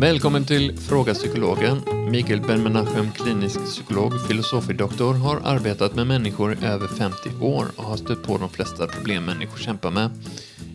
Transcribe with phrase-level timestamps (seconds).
[0.00, 1.82] Välkommen till Fråga Psykologen.
[2.10, 7.96] Mikael Ben-Menachem, klinisk psykolog, filosofidoktor, har arbetat med människor i över 50 år och har
[7.96, 10.10] stött på de flesta problem människor kämpar med.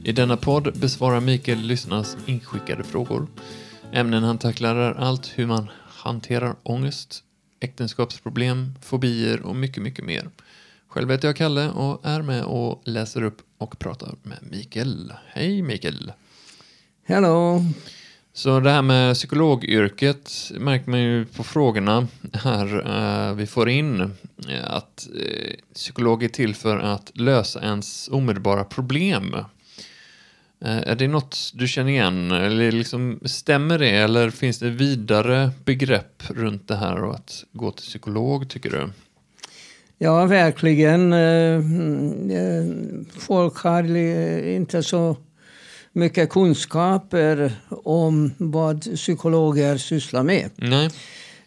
[0.04, 3.28] I denna podd besvarar Mikael lyssnarnas inskickade frågor.
[3.94, 7.24] Ämnen han tacklar är allt hur man hanterar ångest,
[7.60, 10.30] äktenskapsproblem, fobier och mycket, mycket mer.
[10.88, 15.14] Själv heter jag Kalle och är med och läser upp och pratar med Mikael.
[15.28, 16.12] Hej Mikael!
[17.04, 17.62] Hello!
[18.38, 22.86] Så det här med psykologyrket märker man ju på frågorna här
[23.30, 24.02] eh, vi får in.
[24.50, 29.36] Eh, att eh, psykolog är till för att lösa ens omedelbara problem.
[30.66, 32.32] Eh, Är det något du känner igen?
[32.32, 33.90] Eller liksom, stämmer det?
[33.90, 38.90] Eller finns det vidare begrepp runt det här och att gå till psykolog, tycker du?
[39.98, 41.14] Ja, verkligen.
[41.14, 43.98] Eh, mm, eh, folk har
[44.48, 45.18] inte så
[45.96, 47.52] mycket kunskaper
[47.84, 50.50] om vad psykologer sysslar med.
[50.56, 50.90] Nej?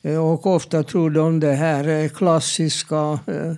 [0.02, 3.52] Eh, Och ofta tror de det här är klassiska eh,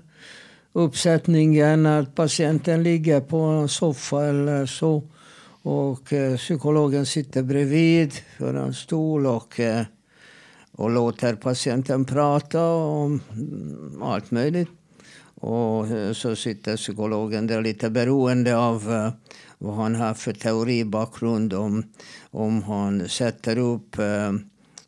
[0.73, 5.03] uppsättningen att patienten ligger på en soffa eller så
[5.63, 9.61] och eh, psykologen sitter bredvid för en stol och,
[10.73, 13.21] och låter patienten prata om
[14.03, 14.69] allt möjligt.
[15.41, 19.13] Och eh, så sitter psykologen där lite beroende av eh,
[19.59, 21.53] vad han har för teoribakgrund.
[21.53, 21.85] Om,
[22.31, 24.33] om han sätter upp eh,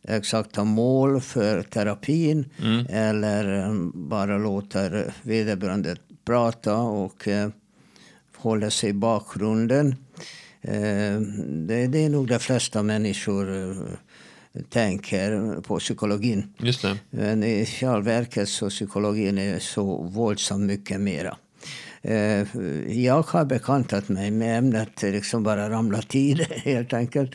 [0.08, 2.86] exakta mål för terapin Mm.
[2.90, 7.28] eller bara låter vederbörande prata och
[8.36, 9.96] håller sig i bakgrunden.
[10.62, 13.76] Det, det är nog de flesta människor
[14.68, 16.44] tänker på psykologin.
[16.58, 16.96] Just det.
[17.10, 21.36] Men i själva verket så psykologin är så våldsamt mycket mera.
[22.02, 22.46] Eh,
[23.02, 27.30] Jag har bekantat mig med ämnet, liksom bara ramlat i det helt enkelt.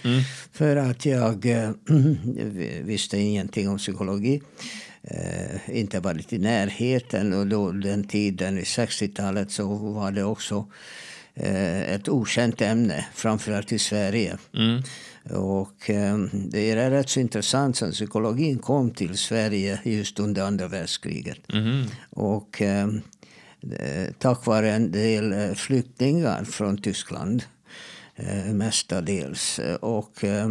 [0.51, 1.69] För att jag eh,
[2.83, 4.41] visste ingenting om psykologi.
[5.03, 10.65] Eh, inte varit i närheten och då den tiden, i 60-talet, så var det också
[11.35, 14.37] eh, ett okänt ämne, framförallt i Sverige.
[14.53, 14.81] Mm.
[15.31, 20.67] Och eh, det är rätt så intressant att psykologin kom till Sverige just under andra
[20.67, 21.53] världskriget.
[21.53, 21.85] Mhm.
[22.09, 22.87] Och eh,
[23.79, 27.43] eh, tack vare en del eh, flyktingar från Tyskland
[28.15, 29.59] eh, mestadels.
[29.81, 30.49] Och eh,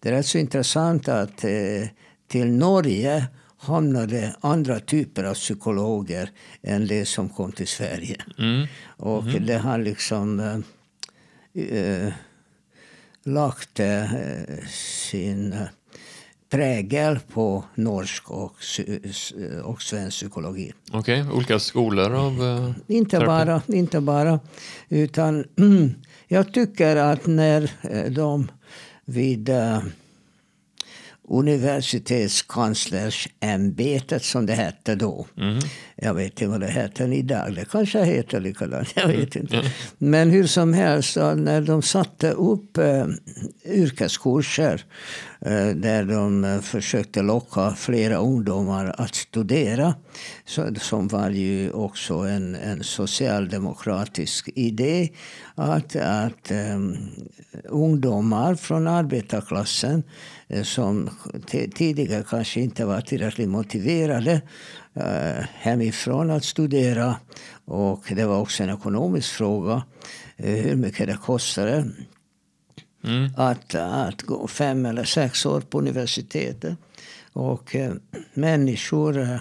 [0.00, 1.88] det är rätt så intressant att eh,
[2.28, 3.26] till Norge
[3.58, 6.30] hamnade andra typer av psykologer
[6.62, 8.16] än det som kom till Sverige.
[8.38, 8.66] Mm.
[8.86, 10.62] Och det har liksom
[13.28, 14.04] lagt eh,
[15.04, 15.58] sin eh,
[16.50, 19.32] prägel på norsk och, s-
[19.64, 20.72] och svensk psykologi.
[20.92, 22.42] Okej, olika skolor av...
[22.42, 23.26] eh, Inte terapi.
[23.26, 24.40] bara, inte bara.
[24.88, 25.44] Utan
[26.28, 28.50] jag tycker att när eh, de
[29.04, 29.50] vid
[31.30, 35.26] universitetskanslersämbetet som det hette då.
[35.34, 35.58] Mhm.
[35.96, 37.54] Jag vet inte vad det heter idag.
[37.54, 38.88] Det kanske heter likadant.
[38.94, 39.72] Jag vet inte.
[39.98, 43.06] Men hur som helst, när de satte upp eh,
[43.64, 44.84] yrkeskurser
[45.40, 49.94] Eh, där de eh, försökte locka flera ungdomar att studera.
[50.44, 55.08] Så, som var ju också en, en socialdemokratisk idé.
[55.54, 56.96] Att, att um,
[57.64, 60.02] ungdomar från arbetarklassen
[60.48, 61.10] eh, som
[61.74, 64.42] tidigare kanske inte var tillräckligt motiverade
[64.94, 67.16] eh, hemifrån att studera.
[67.64, 69.82] Och det var också en ekonomisk fråga.
[70.36, 71.90] Eh, hur mycket det kostade
[73.04, 73.30] Mm.
[73.36, 76.76] att, att gå fem eller sex år på universitetet.
[77.32, 77.92] Och eh,
[78.34, 79.40] människor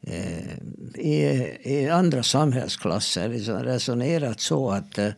[0.00, 0.54] eh,
[0.94, 5.12] i, i andra samhällsklasser liksom resonerat så att eh,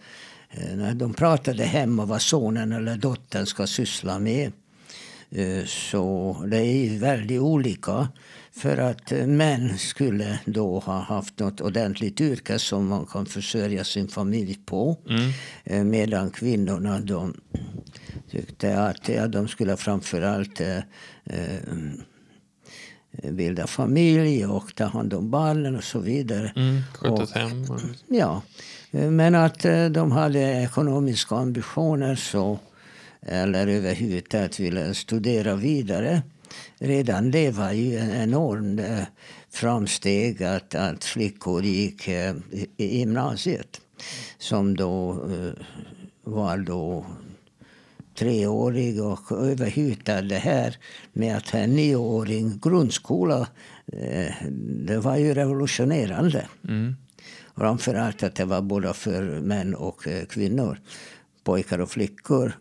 [0.75, 4.53] när de pratade hemma vad sonen eller dottern ska syssla med
[5.31, 8.09] eh, så det är väldigt olika.
[8.54, 13.84] För att eh, män skulle då ha haft något ordentligt yrke som man kan försörja
[13.84, 14.96] sin familj på.
[15.08, 15.31] Mm.
[15.64, 17.34] Eh, Medan kvinnorna de
[18.31, 20.76] tyckte att ja, de skulle framförallt eh,
[21.25, 21.62] eh,
[23.31, 26.52] bilda familj och ta hand om barnen och så vidare.
[26.56, 26.81] Mm.
[27.00, 27.64] Och- hem.
[28.08, 28.43] Ja,
[28.90, 32.58] men att de hade ekonomiska ambitioner så
[33.26, 36.22] eller överhuvudtaget ville studera vidare.
[36.78, 39.04] Redan det var ju en enorm eh,
[39.50, 42.34] framsteg att, att flickor gick eh,
[42.76, 43.81] i gymnasiet.
[44.38, 45.64] Som då eh,
[46.25, 47.06] var då
[48.14, 50.76] treårig och överhuvudtaget det här
[51.12, 53.48] med att ha en nioåring grundskola.
[54.87, 56.46] Det var ju revolutionerande.
[56.69, 56.96] Mm.
[57.56, 60.78] Framförallt att det var både för män och kvinnor.
[61.44, 62.52] Pojkar och flickor.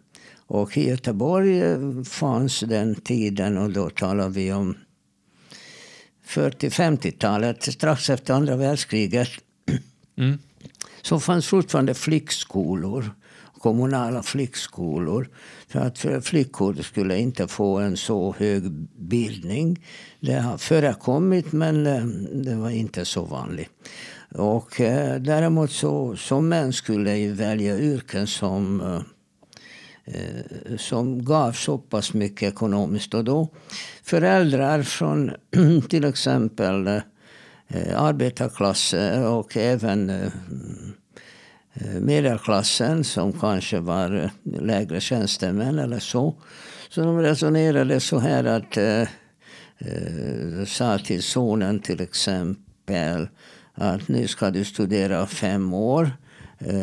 [0.53, 1.61] Och i Göteborg
[2.05, 4.77] fanns den tiden, och då talar vi om
[6.27, 9.29] 40-50-talet, strax efter andra världskriget.
[10.17, 10.39] Mm.
[11.01, 13.11] Så fanns fortfarande flickskolor,
[13.59, 15.29] kommunala flickskolor.
[15.67, 19.85] För att flickor skulle inte få en så hög bildning.
[20.19, 23.69] Det har förekommit men eh, det var inte så vanligt.
[24.35, 29.20] Och eh, däremot så, så män skulle välja yrken som eh, Eh,
[30.05, 33.13] Eh, som gav så pass mycket ekonomiskt.
[33.13, 33.49] Och då
[34.03, 35.31] föräldrar från
[35.89, 36.87] till exempel
[37.67, 40.25] eh, arbetarklassen och även eh,
[41.73, 46.35] eh medelklassen som kanske var eh, lägre tjänstemän eller så.
[46.89, 49.07] Så de resonerade så här att eh,
[50.67, 53.27] sa till sonen till exempel
[53.73, 56.11] att nu ska du studera fem år.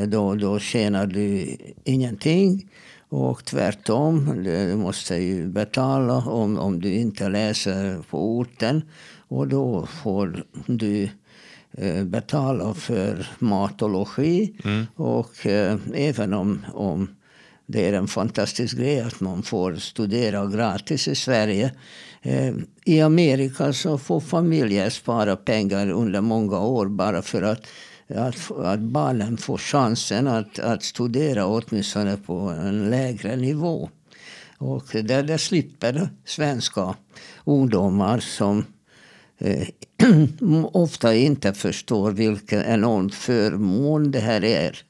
[0.07, 2.69] Då, då tjänar du ingenting.
[3.09, 8.83] Och tvärtom, du måste ju betala om, om du inte läser på orten.
[9.29, 11.09] Och då får du
[11.73, 14.55] eh, betala för mat och logi.
[14.65, 14.87] Mm.
[14.95, 17.09] Och eh, även om, om
[17.67, 21.73] det är en fantastisk grej att man får studera gratis i Sverige.
[22.23, 22.55] Eh,
[22.85, 27.67] I Amerika så får familjer spara pengar under många år bara för att
[28.15, 33.91] att, att barnen får chansen att, att studera åtminstone på en lägre nivå.
[34.59, 36.95] Och där, där slipper svenska
[37.45, 38.65] ungdomar som
[39.39, 39.69] eh,
[40.73, 44.83] ofta inte förstår vilken enorm förmån det här är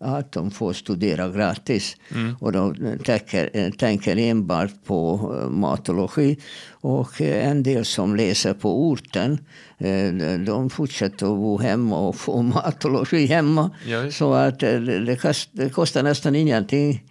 [0.00, 1.96] att de får studera gratis.
[2.14, 2.36] Mm.
[2.40, 6.38] Och de tänker, tänker enbart på eh, mat och logi.
[6.70, 9.38] Och eh, en del som läser på orten,
[9.78, 10.12] eh,
[10.46, 13.70] de fortsätter att bo hemma och få mat och logi hemma.
[13.86, 15.18] Ja, så att det,
[15.52, 17.02] det kostar nästan ingenting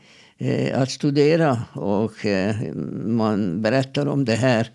[0.74, 1.62] att studera.
[1.74, 2.14] Och
[3.06, 4.70] man berättar om det här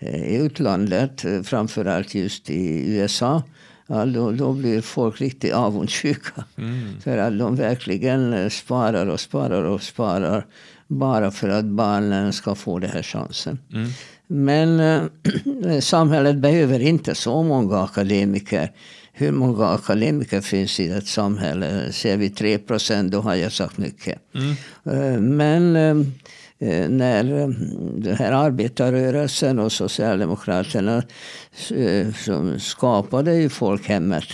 [0.00, 3.42] i utlandet, framförallt just i USA.
[3.86, 6.44] Ja, då, då blir folk riktigt avundsjuka.
[6.56, 7.00] Mm.
[7.00, 10.46] För att de verkligen eh, sparar och sparar och sparar
[10.86, 13.58] bara för att barnen ska få den här chansen.
[13.72, 13.90] Mm.
[14.26, 18.72] Men äh, samhället behöver inte så många akademiker.
[19.12, 21.92] Hur många akademiker finns i ett samhälle?
[21.92, 24.18] Ser vi 3 procent, då har jag sagt mycket.
[24.34, 24.54] Mm.
[24.84, 26.12] Äh, men
[26.58, 27.48] Eh, när eh,
[27.96, 31.02] den här arbetarrörelsen och Socialdemokraterna
[31.70, 34.24] eh, som skapade ju folkhemmet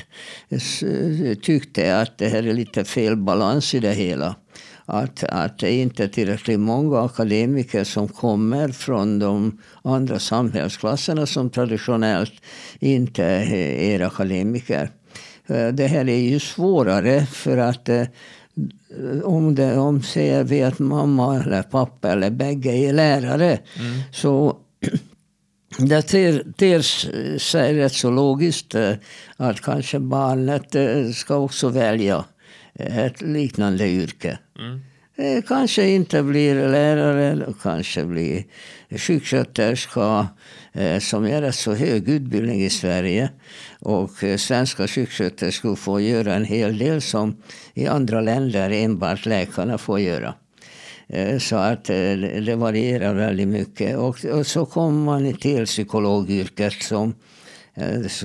[1.42, 4.36] tyckte att det här är lite fel balans i det hela.
[4.84, 11.50] Att, att det inte är tillräckligt många akademiker som kommer från de andra samhällsklasserna som
[11.50, 12.32] traditionellt
[12.80, 14.90] inte är akademiker.
[15.72, 17.88] Det här är ju svårare för att
[19.24, 20.02] om, det, om
[20.44, 23.58] vi att mamma eller pappa eller bägge är lärare.
[23.78, 24.00] Mm.
[24.12, 24.56] Så
[25.78, 26.80] det ter, ter
[27.38, 28.92] sig rätt så logiskt eh,
[29.36, 32.24] att kanske barnet eh, ska också välja
[32.74, 34.38] ett liknande yrke.
[34.58, 34.80] Mm.
[35.22, 38.44] Eh, kanske inte blir lärare, kanske blir
[38.90, 40.28] sjuksköterska
[40.72, 43.30] eh, som är rätt så hög utbildning i Sverige.
[43.80, 47.36] Och eh, svenska sjuksköterskor får göra en hel del som
[47.74, 50.34] i andra länder enbart läkarna får göra.
[51.38, 53.96] Så att det varierar väldigt mycket.
[53.96, 57.14] Och, så kommer man till psykologyrket som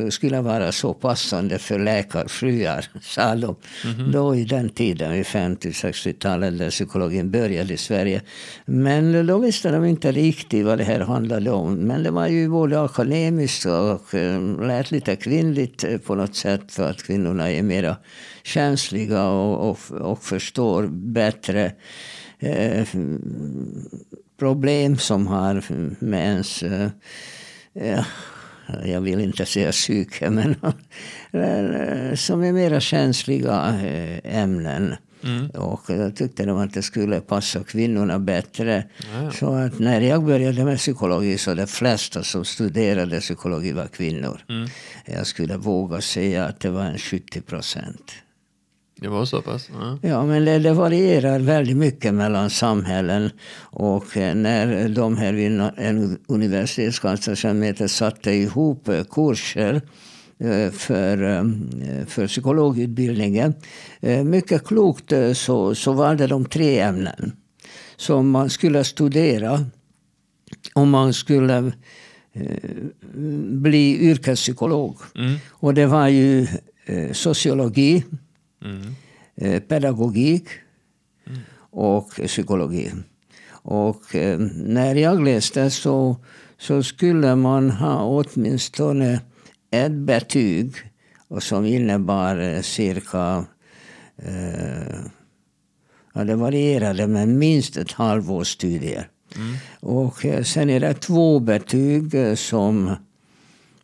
[0.09, 3.55] skulle vara så passande för läkarfruar, sa de.
[3.83, 4.11] Mm -hmm.
[4.11, 8.21] Då i den tiden, vid 50-60-talet, när psykologin började i Sverige.
[8.65, 11.73] Men då visste de inte riktigt vad det här handlade om.
[11.75, 16.71] Men det var ju både akademiskt och eh, lät lite kvinnligt eh, på något sätt.
[16.71, 17.97] För att kvinnorna är mera
[18.43, 21.71] känsliga och, och, och förstår bättre
[22.39, 22.85] eh,
[24.39, 25.63] problem som har
[26.03, 28.05] med ens eh,
[28.85, 30.55] jag vill inte säga psyke, men
[32.17, 34.95] som är mera känsliga eh, ämnen.
[35.23, 35.49] Mm.
[35.49, 38.83] Och jag tyckte de att det skulle passa kvinnorna bättre.
[38.97, 39.31] Ja.
[39.31, 44.41] Så att när jag började med psykologi så de flesta som studerade psykologi var kvinnor.
[44.49, 44.69] Mm.
[45.05, 48.11] Jag skulle våga säga att det var en 70 procent.
[48.99, 49.69] Det var så pass?
[49.73, 53.29] Ja, ja men det, det, varierar väldigt mycket mellan samhällen.
[53.59, 55.33] Och eh, när de här
[56.27, 59.81] universitetskanslersämbetet satte ihop eh, kurser
[60.39, 61.17] eh, för,
[62.05, 63.53] för psykologutbildningen.
[64.25, 67.31] Mycket klokt så, så valde de tre ämnen
[67.95, 69.65] som man skulle studera
[70.73, 71.71] om man skulle
[73.49, 74.97] bli yrkespsykolog.
[75.15, 75.35] Mm.
[75.49, 76.47] Och det var ju
[77.11, 78.03] sociologi,
[78.67, 79.61] Mm.
[79.61, 80.47] pedagogik
[81.69, 82.91] och psykologi.
[83.49, 86.17] Och eh, när jag läste så,
[86.57, 89.21] så skulle man ha åtminstone
[89.71, 90.73] ett betyg
[91.39, 93.45] som innebar eh, cirka
[96.13, 99.09] ja, det varierade men minst ett halvårs studier.
[99.35, 99.55] Mm.
[99.79, 102.95] Och sen är det två betyg som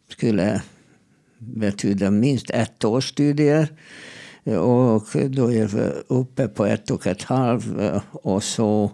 [0.10, 0.62] skulle
[1.38, 3.68] betyda minst ett års studier.
[4.46, 7.66] Och då är vi uppe på ett och ett halvt.
[8.12, 8.92] Och så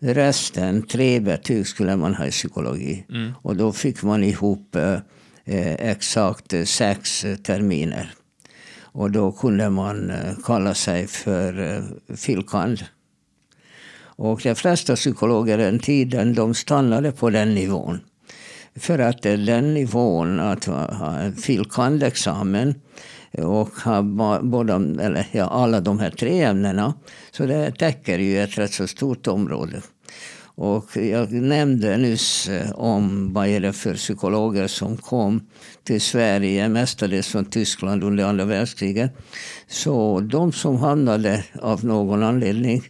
[0.00, 3.04] resten, tre betyg, skulle man ha i psykologi.
[3.10, 3.32] Mm.
[3.42, 8.14] Och då fick man ihop eh, exakt sex terminer.
[8.80, 12.84] Och då kunde man eh, kalla sig för eh, filkand.
[14.18, 18.00] Och de flesta psykologer den tiden de stannade på den nivån.
[18.76, 22.74] För att den nivån, att ha en filkand-examen
[23.38, 24.02] och har
[24.42, 26.94] både, eller ja, alla de här tre ämnena,
[27.30, 29.82] så det täcker ju ett rätt så stort område.
[30.58, 35.40] Och jag nämnde nyss eh, om vad är det för psykologer som kom
[35.84, 39.12] till Sverige, mestadels från Tyskland under andra världskriget.
[39.68, 42.82] Så de som hamnade av någon anledning,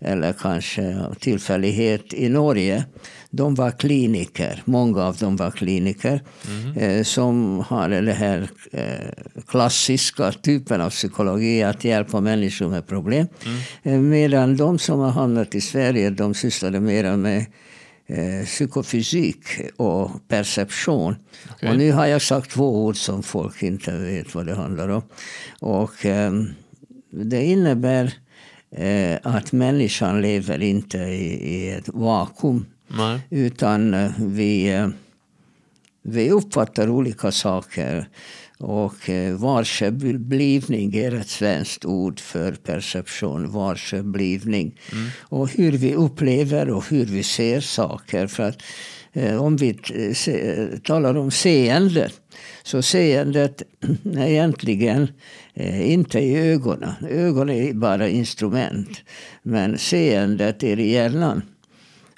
[0.00, 2.84] eller kanske av tillfällighet, i Norge,
[3.36, 4.62] de var kliniker.
[4.64, 6.76] Många av dem var kliniker mm.
[6.76, 13.26] eh, som hade den här eh, klassiska typen av psykologi, att hjälpa människor med problem.
[13.44, 13.58] Mm.
[13.82, 17.46] Eh, medan de som har hamnat i Sverige, de sysslade mer med
[18.06, 19.44] eh, psykofysik
[19.76, 21.16] och perception.
[21.54, 21.70] Okay.
[21.70, 25.02] Och nu har jag sagt två ord som folk inte vet vad det handlar om.
[25.60, 26.32] Och eh,
[27.10, 28.12] det innebär
[28.76, 32.66] eh, att människan lever inte i, i ett vakuum.
[32.96, 33.20] Nej.
[33.30, 34.88] Utan eh, vi, eh,
[36.02, 38.08] vi uppfattar olika saker.
[38.58, 43.50] Och eh, varseblivning är ett svenskt ord för perception.
[43.50, 44.80] Varseblivning.
[44.92, 45.08] Mm.
[45.20, 48.26] Och hur vi upplever och hur vi ser saker.
[48.26, 48.62] För att
[49.40, 49.74] om vi
[50.84, 52.10] talar om seende
[52.62, 53.62] så seendet
[54.16, 55.08] är egentligen
[55.84, 56.92] inte i ögonen.
[57.10, 59.02] Ögonen är bara instrument.
[59.42, 61.42] Men seendet är i hjärnan.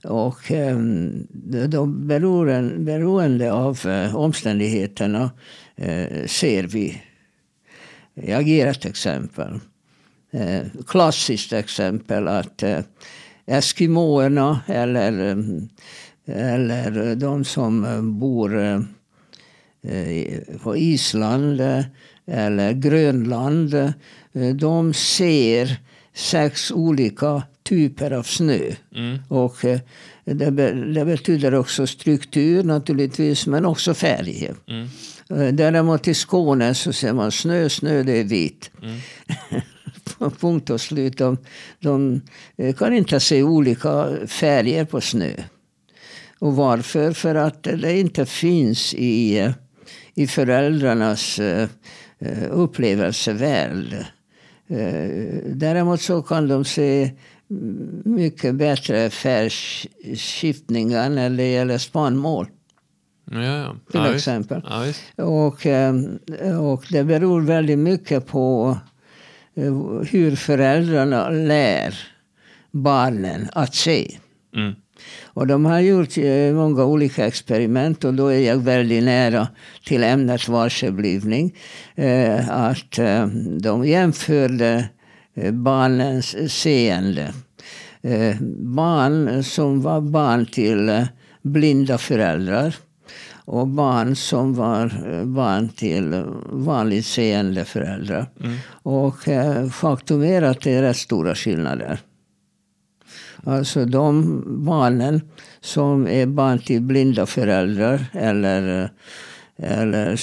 [0.08, 1.26] Och ehm,
[1.68, 5.30] då beroende, beroende av eh, omständigheterna
[5.76, 7.02] eh, ser vi.
[8.14, 9.60] Jag ger ett exempel.
[10.30, 12.62] Eh, klassiskt exempel att
[13.46, 15.36] Eskimoerna eller,
[16.26, 17.86] eller de som
[18.20, 18.82] bor
[20.62, 21.60] på Island
[22.26, 23.92] eller Grönland.
[24.54, 25.80] De ser
[26.14, 28.61] sex olika typer av snö.
[28.94, 29.18] Mm.
[29.28, 29.80] Och eh,
[30.25, 30.50] det,
[30.94, 34.50] det, betyder också struktur naturligtvis, men också färg.
[34.68, 34.88] Mm.
[35.30, 38.70] Eh, däremot i Skåne så ser man snö, snö det är vit.
[38.82, 39.00] Mm.
[40.40, 41.18] Punkt och slut.
[41.18, 41.38] De,
[41.80, 42.20] de
[42.56, 45.32] eh, kan inte se olika färger på snö.
[46.38, 47.12] Och varför?
[47.12, 49.52] För att det inte finns i,
[50.14, 51.40] i föräldrarnas
[52.50, 54.06] upplevelsevärld.
[55.46, 57.11] Däremot så kan de se
[58.05, 62.47] mycket bättre färgskiftningar när det gäller spannmål.
[63.31, 63.76] Ja, ja.
[63.91, 64.62] Till ja, exempel.
[65.17, 65.95] Och, eh,
[66.61, 68.79] och det beror väldigt mycket på
[69.55, 69.75] eh,
[70.11, 71.99] hur föräldrarna lär
[72.71, 74.19] barnen att se.
[74.57, 74.75] Mm.
[75.25, 79.49] Och de har gjort eh, många olika experiment och då är jag väldigt nära
[79.85, 81.55] till ämnet varseblivning.
[82.49, 82.99] Att
[83.61, 84.85] de jämförde Eh,
[85.52, 87.33] barnens seende.
[88.02, 91.05] Eh, barn som var barn till eh,
[91.43, 92.76] blinda föräldrar
[93.45, 94.88] och barn som var
[95.25, 98.26] barn till vanligt seende föräldrar.
[98.45, 98.57] Mm.
[98.69, 99.16] Och
[99.73, 102.00] faktum är att det är rätt stora skillnader.
[103.45, 105.21] Alltså de barnen
[105.61, 108.90] som är barn till blinda föräldrar eller
[109.58, 110.16] eller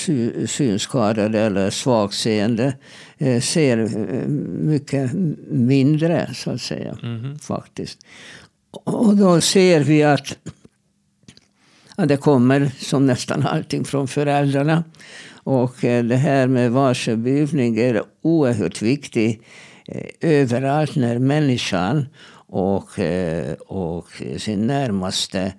[0.48, 2.74] synskadade eller svagseende
[3.18, 5.14] eh, ser eh, mycket
[5.50, 6.98] mindre, så att säga.
[7.04, 7.40] Mm.
[7.40, 8.00] faktiskt.
[8.72, 10.38] Och då ser vi att,
[11.96, 14.84] att det kommer som nästan allting från föräldrarna.
[15.34, 19.44] Och eh, det här med varsebuvning är oerhört viktigt
[20.22, 22.06] överallt när människan
[22.48, 22.90] och,
[23.68, 25.54] och sin närmaste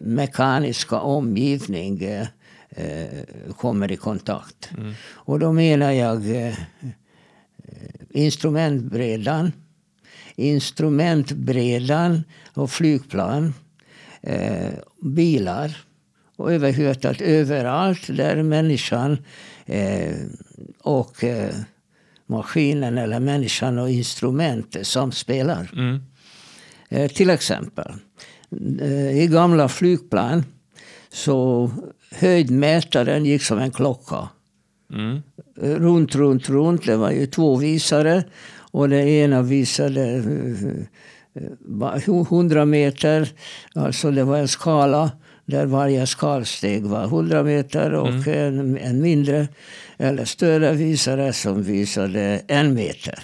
[0.00, 2.02] mekaniska omgivning
[2.76, 3.18] eh,
[3.56, 4.70] kommer i kontakt.
[4.78, 4.94] Mm.
[5.04, 6.54] Och då menar jag eh,
[8.10, 9.52] instrumentbrädan,
[10.36, 13.54] instrumentbrädan och flygplan,
[14.22, 14.70] eh,
[15.02, 15.76] bilar
[16.36, 19.18] och överhuvudtaget överallt där människan
[19.66, 20.14] eh,
[20.80, 21.54] och eh,
[22.26, 25.70] maskinen eller människan och instrumentet samspelar.
[25.72, 26.00] Mm.
[26.88, 27.96] Eh, till exempel, eh,
[29.12, 30.44] i gamla flygplan
[31.12, 31.70] så
[32.10, 34.28] höjdmätaren gick som en klocka.
[34.92, 35.22] Mm.
[35.56, 36.86] Runt, runt, runt.
[36.86, 38.24] Det var ju två visare.
[38.72, 40.22] Och det ena visade
[42.06, 43.28] 100 meter.
[43.74, 45.10] Alltså det var en skala
[45.44, 48.58] där varje skalsteg var 100 meter och mm.
[48.58, 49.48] en, en, mindre
[49.96, 53.18] eller större visare som visade en meter.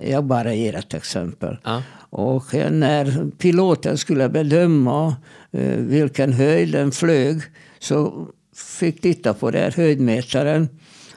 [0.00, 1.56] Jag bara ger ett exempel.
[1.64, 1.82] Ja.
[2.10, 5.16] Och när piloten skulle bedöma
[5.52, 7.42] eh, vilken höjd den flög
[7.78, 10.68] så fick titta på den höjdmätaren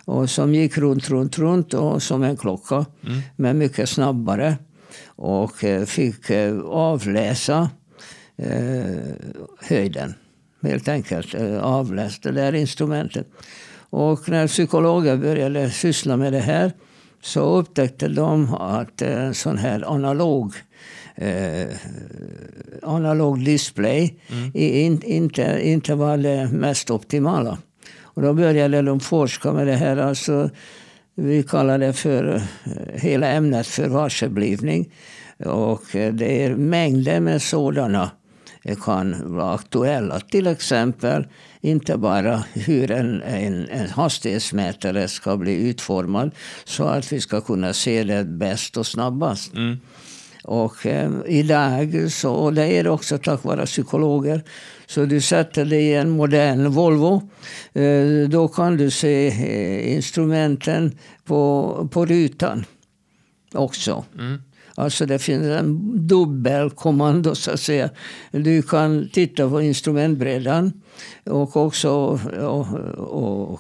[0.06, 2.86] och som gick runt, runt, runt och som en klocka.
[3.08, 3.22] Mm.
[3.36, 4.58] Men mycket snabbare.
[5.06, 7.70] Och eh, fick eh, avläsa
[8.38, 9.16] eh,
[9.60, 10.14] höjden.
[10.62, 13.28] Helt enkelt eh, avläste det där instrumentet.
[13.90, 16.72] Och när psykologer började syssla med det här
[17.22, 20.54] så upptäckte de att en sån här analog
[21.16, 21.68] eh,
[22.84, 24.51] analog display mm.
[24.54, 27.58] in, inte, inte var det mest optimala.
[28.01, 29.98] Och då började de forska med det här.
[29.98, 30.50] Alltså,
[31.16, 34.94] vi kallar det för eh, hela ämnet för varseblivning.
[35.46, 38.12] Och eh, det är mängder med sådana
[38.82, 40.20] kan vara aktuella.
[40.20, 41.28] Till exempel
[41.62, 46.32] inte bara hur en, en, en hastighetsmätare ska bli utformad
[46.65, 49.53] så att vi ska kunna se det bäst och snabbast.
[49.53, 49.77] Mm.
[50.44, 54.44] Och eh, idag, så, och det är också tack vare psykologer,
[54.86, 57.30] så du sätter dig i en modern Volvo.
[57.74, 62.65] Eh, då kan du se eh, instrumenten på, på rutan
[63.53, 64.06] också.
[64.20, 64.41] Mm.
[64.82, 67.90] Alltså det finns en dubbelkommando så att säga.
[68.32, 70.82] Du kan titta på instrumentbrädan
[71.26, 71.90] och också,
[72.40, 73.60] och, och,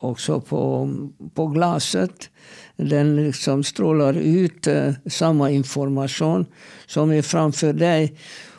[0.00, 0.90] också på,
[1.34, 2.30] på glaset.
[2.76, 6.46] Den liksom strålar ut eh, samma information
[6.86, 8.16] som är framför dig.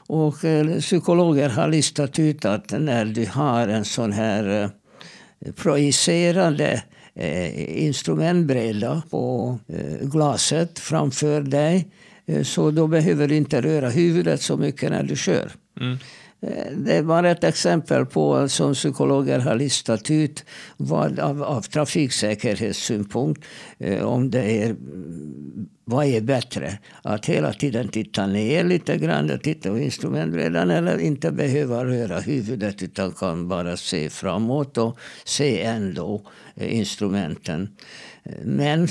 [0.08, 6.84] Och eh, psykologer har listat ut att när du har en sån här eh, projicerande
[7.16, 11.88] eh, instrumentbräda på eh, glaset framför dig.
[12.26, 15.52] Eh, så då behöver du inte röra huvudet så mycket när du kör.
[15.82, 15.98] Mm.
[16.42, 20.46] Eh, det var ett exempel på som psykologer har listat ut
[20.78, 23.46] vad av, av trafiksäkerhetssynpunkt
[23.80, 24.76] eh, om det är
[25.86, 26.80] vad är bättre?
[27.02, 32.20] Att hela tiden titta ner lite grann och titta på instrumentbrädan eller inte behöva röra
[32.20, 36.22] huvudet utan kan bara se framåt och se ändå
[36.56, 37.70] eh, instrumenten.
[38.44, 38.88] Men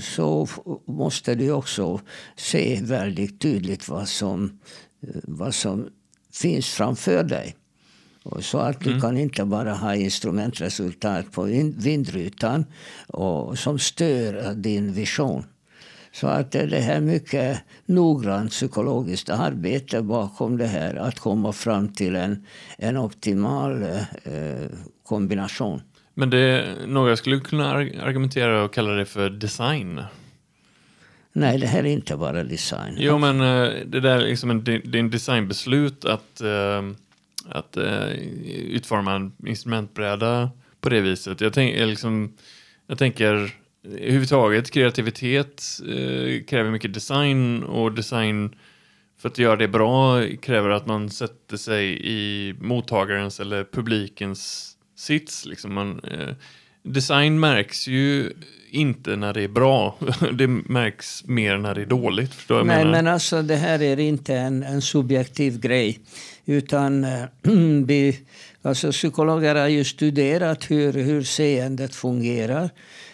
[0.00, 0.48] så
[0.86, 2.00] måste du också
[2.36, 4.60] se väldigt tydligt vad som,
[5.22, 5.88] vad som
[6.32, 7.56] finns framför dig.
[8.22, 9.00] Och så att du mm.
[9.00, 11.42] kan inte bara ha instrumentresultat på
[11.76, 12.64] vindrutan
[13.06, 15.44] och, som stör din vision.
[16.12, 20.94] Så att det är mycket noggrant psykologiskt arbete bakom det här.
[20.94, 22.46] Att komma fram till en,
[22.78, 24.68] en optimal eh,
[25.02, 25.82] kombination.
[26.20, 30.02] Men det, några skulle kunna argumentera och kalla det för design.
[31.32, 32.96] Nej, det här är inte bara design.
[32.98, 36.90] Jo, men eh, det där liksom en, det är en designbeslut att, uh,
[37.48, 38.10] att uh,
[38.50, 41.40] utforma en instrumentbräda på det viset.
[41.40, 42.32] Jag, tänk, liksom,
[42.86, 43.54] jag tänker
[43.84, 45.62] överhuvudtaget kreativitet
[46.46, 48.54] kräver mycket design och design
[49.18, 55.46] för att göra det bra kräver att man sätter sig i mottagarens eller publikens sits.
[55.46, 56.00] Liksom man,
[56.82, 58.32] design märks ju
[58.70, 59.98] inte när det är bra.
[60.32, 62.34] Det märks mer när det är dåligt.
[62.34, 62.90] Förstår jag Nej, menar?
[62.90, 65.98] men alltså det här är inte en, en subjektiv grej.
[66.46, 67.24] Utan äh,
[67.86, 68.18] vi,
[68.62, 72.70] alltså psykologer har ju studerat hur, hur seendet fungerar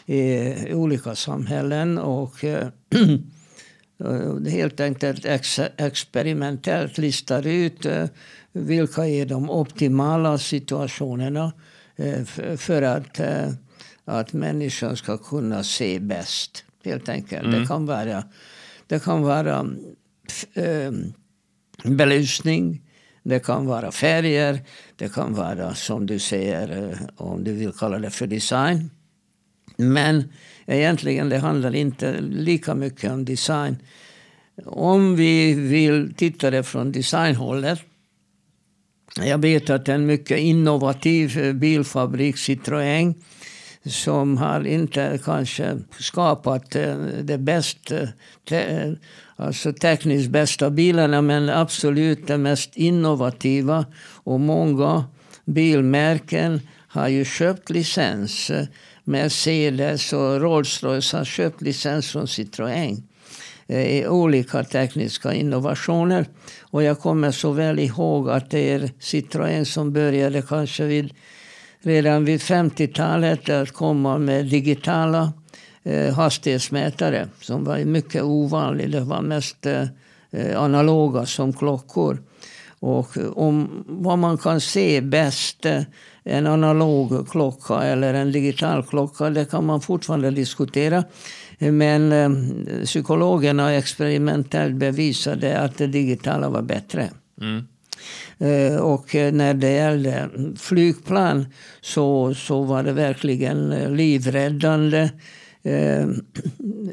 [0.06, 1.98] i olika samhällen.
[1.98, 2.60] Och äh,
[4.50, 8.04] helt enkelt ex, experimentellt listar ut äh,
[8.52, 11.52] vilka är de optimala situationerna
[12.56, 13.20] för att
[14.06, 16.64] att människan ska kunna se bäst.
[16.84, 17.46] Helt enkelt.
[17.46, 17.60] Mm.
[17.60, 18.24] Det kan vara,
[18.86, 19.66] det kan vara
[20.54, 20.92] äh,
[21.84, 22.82] belysning,
[23.22, 24.60] det kan vara färger,
[24.96, 28.90] det kan vara som du säger, eh, om du vill kalla det för design.
[29.76, 30.32] Men
[30.66, 33.76] egentligen det handlar inte lika mycket om design.
[34.64, 37.80] Om vi vill titta det från designhållet.
[39.24, 43.14] Jag vet att en mycket innovativ eh, bilfabrik, Citroën,
[43.84, 48.02] som har inte kanske skapat de det bästa,
[48.50, 48.92] eh,
[49.36, 53.86] alltså tekniskt bästa bilarna men absolut det mest innovativa.
[54.24, 55.04] Och många
[55.44, 58.50] bilmärken har ju köpt licens.
[59.04, 63.02] Mercedes och Rolls-Royce har köpt licens från Citroën.
[63.68, 66.26] Eh, i olika tekniska innovationer.
[66.60, 71.14] Och jag kommer så väl ihåg att det är Citroën som började kanske vid,
[71.80, 75.32] redan vid 50-talet att komma med digitala
[75.82, 78.88] eh, hastighetsmätare som var mycket ovanliga.
[78.88, 82.22] Det var mest eh, analoga som klockor.
[82.80, 85.82] Och eh, om vad man kan se bäst, eh,
[86.24, 91.04] en analog klocka eller en digital klocka, det kan man fortfarande diskutera.
[91.58, 92.30] Men eh,
[92.84, 97.10] psykologerna experimentellt bevisade att det digitala var bättre.
[97.40, 97.66] Mm.
[98.38, 101.46] Eh, och när det gällde flygplan
[101.80, 105.10] så, så var det verkligen livräddande
[105.62, 106.08] eh,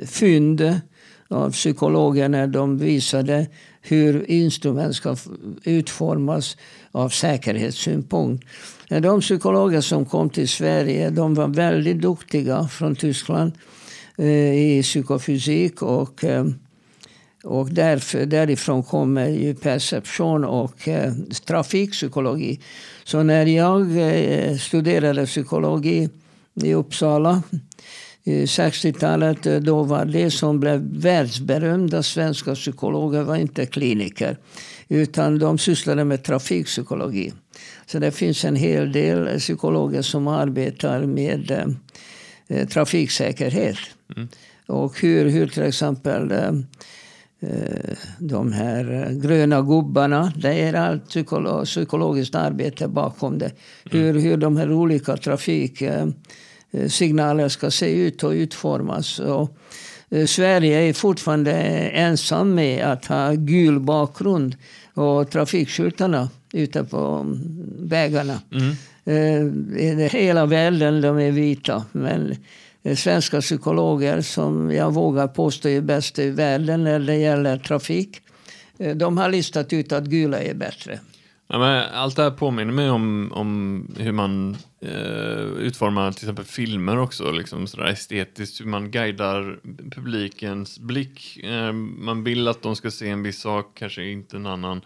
[0.06, 0.80] fynd
[1.28, 3.47] av psykologer när de visade
[3.82, 5.15] hur instrument ska
[5.63, 6.58] utformas
[6.91, 8.47] av säkerhetssynpunkt.
[8.89, 13.72] De psykologer som kom till Sverige de var väldigt duktiga från Tyskland eh,
[14.17, 15.82] Eh, i psykofysik.
[15.82, 16.45] Och, eh,
[17.43, 21.13] och därför, därifrån kommer ju perception och eh,
[21.45, 22.60] trafikpsykologi.
[23.04, 26.10] Så när jag eh, studerade psykologi
[26.63, 27.43] i Uppsala
[28.26, 34.38] 60-talet eh, då var det som blev världsberömda svenska psykologer var inte kliniker.
[34.88, 37.34] Utan de sysslade med trafikpsykologi.
[37.86, 41.76] Så det finns en hel del psykologer som arbetar med
[42.47, 43.77] eh, trafiksäkerhet.
[44.15, 44.27] Mm.
[44.67, 46.51] Och hur, hur till exempel eh,
[48.19, 50.34] de här gröna gubbarna.
[50.36, 53.51] Det är allt psykolo psykologiskt arbete bakom det.
[53.91, 54.06] Mm.
[54.06, 56.08] Hur, hur de här olika trafik eh,
[56.73, 59.19] Eh, signaler ska se ut och utformas.
[59.19, 59.58] Och
[60.10, 61.51] eh, Sverige är fortfarande
[61.89, 64.56] ensam med att ha gul bakgrund
[64.93, 67.25] och trafikskyltarna ute på
[67.79, 68.41] vägarna.
[68.51, 68.75] Mm.
[69.05, 71.85] Eh, hela världen de är vita.
[71.91, 72.35] Men
[72.95, 78.21] svenska psykologer som jag vågar påstå är bäst i världen när det gäller trafik.
[78.95, 80.99] De har listat ut att gula är bättre.
[81.47, 86.97] Ja, allt det här påminner mig om, om hur man eh, utformar till exempel filmer
[86.99, 89.59] också, liksom sådär estetiskt, hur man guidar
[89.91, 91.37] publikens blick.
[91.43, 94.81] Eh, man vill att de ska se en viss sak, kanske inte en annan.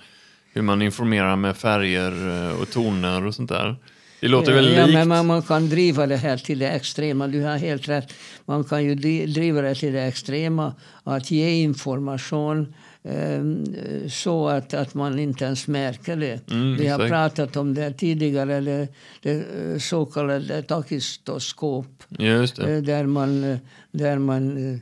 [0.58, 3.76] Hur man informerar med färger eh, och toner och sånt där.
[4.22, 4.94] Det låter väl ja, likt?
[4.94, 7.28] Men man, man, kan driva det här till det extrema.
[7.28, 8.14] Du har helt rätt.
[8.46, 10.74] Man kan ju driva det till det extrema.
[11.04, 12.74] Att ge information
[13.10, 13.66] Ehm,
[14.10, 16.52] så att, att man inte ens märker det.
[16.52, 18.88] Mm, Vi har pratat om det tidigare, det,
[19.22, 22.04] det eh, så kallade takistoskop.
[22.20, 22.44] Eh,
[22.82, 23.58] där man, eh,
[23.92, 24.80] där man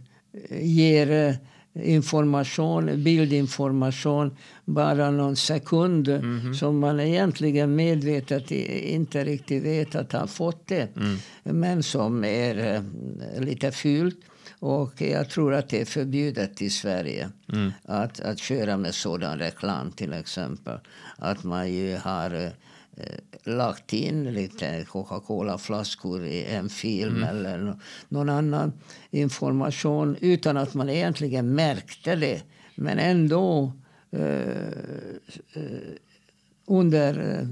[0.61, 1.37] ger
[1.83, 6.53] information, bildinformation bara någon sekund mm -hmm.
[6.53, 10.95] som man egentligen medvetet inte riktigt vet att ha fått det.
[10.95, 11.17] Mm.
[11.43, 12.83] Men som är
[13.39, 14.17] lite fult.
[14.59, 17.71] Och jag tror att det är förbjudet i Sverige mm.
[17.83, 20.79] att, att köra med sådan reklam till exempel.
[21.17, 22.49] Att man ju har eh,
[23.43, 27.29] lagt in lite Coca-Cola-flaskor i en film mm.
[27.29, 27.79] eller
[28.09, 28.73] någon annan
[29.11, 32.43] information utan att man egentligen märkte det.
[32.75, 33.71] Men ändå
[34.11, 34.57] eh,
[35.53, 35.95] eh
[36.67, 37.47] under eh,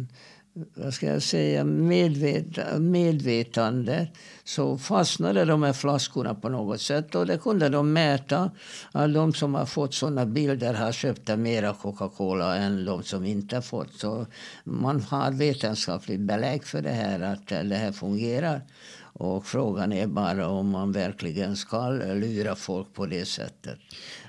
[0.53, 4.07] vad ska jag säga, medvet medvetande
[4.43, 7.15] så fastnade de här flaskorna på något sätt.
[7.15, 8.51] Och det kunde de mäta.
[8.91, 13.55] Att de som har fått sådana bilder har köpt mera Coca-Cola än de som inte
[13.55, 13.93] har fått.
[13.93, 14.25] Så
[14.63, 18.61] man har vetenskapligt belägg för det här, att det här fungerar.
[19.13, 23.79] Och frågan är bara om man verkligen ska lura folk på det sättet.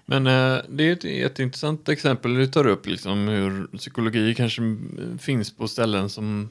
[0.07, 4.63] Men eh, det är ett jätteintressant exempel du tar upp, liksom, hur psykologi kanske
[5.19, 6.49] finns på ställen som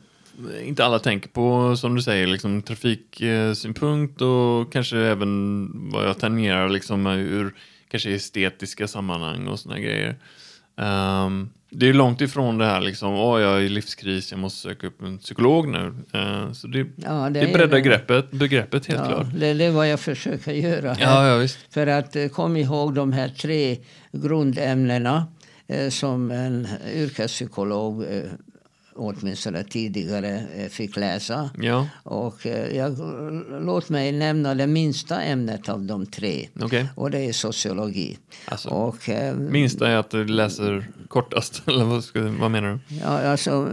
[0.63, 6.69] inte alla tänker på, som du säger, liksom, trafiksynpunkt och kanske även vad jag tangerar
[6.69, 7.53] liksom, ur
[7.87, 10.15] kanske estetiska sammanhang och sådana grejer.
[10.75, 14.59] Um, det är långt ifrån det här liksom, åh jag är i livskris, jag måste
[14.59, 15.95] söka upp en psykolog nu.
[16.15, 19.27] Uh, så det, ja, det, det breddar greppet, begreppet helt ja, klart.
[19.35, 20.95] Det, det är vad jag försöker göra.
[20.99, 21.57] Ja, ja, visst.
[21.69, 23.77] För att uh, kom ihåg de här tre
[24.11, 25.27] grundämnena
[25.73, 28.05] uh, som en yrkespsykolog
[28.95, 31.49] åtminstone tidigare eh, fick läsa.
[31.57, 31.87] Ja.
[32.03, 32.97] Och eh, jag,
[33.61, 36.47] låt mig nämna det minsta ämnet av de tre.
[36.55, 36.85] Okay.
[36.95, 38.17] Och det är sociologi.
[38.45, 41.61] Alltså, och, eh, minsta är att du läser kortast?
[41.67, 42.95] Eller vad, ska, vad menar du?
[42.95, 43.69] Ja, alltså,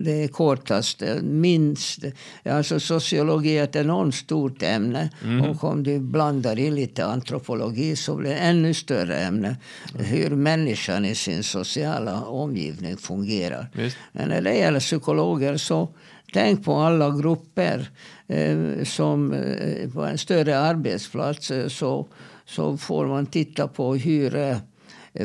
[0.00, 1.02] det är kortast.
[1.22, 2.04] Minst.
[2.44, 5.10] Alltså, sociologi är ett enormt stort ämne.
[5.24, 5.44] Mm.
[5.44, 9.56] Och om du blandar in lite antropologi så blir det ännu större ämne.
[9.94, 10.06] Mm.
[10.06, 13.68] Hur människan i sin sociala omgivning fungerar.
[13.72, 13.96] Just.
[14.12, 15.88] Men det gäller psykologer så
[16.32, 17.90] tänk på alla grupper
[18.26, 22.06] eh, som eh, på en större arbetsplats eh, så,
[22.44, 24.56] så får man titta på hur eh,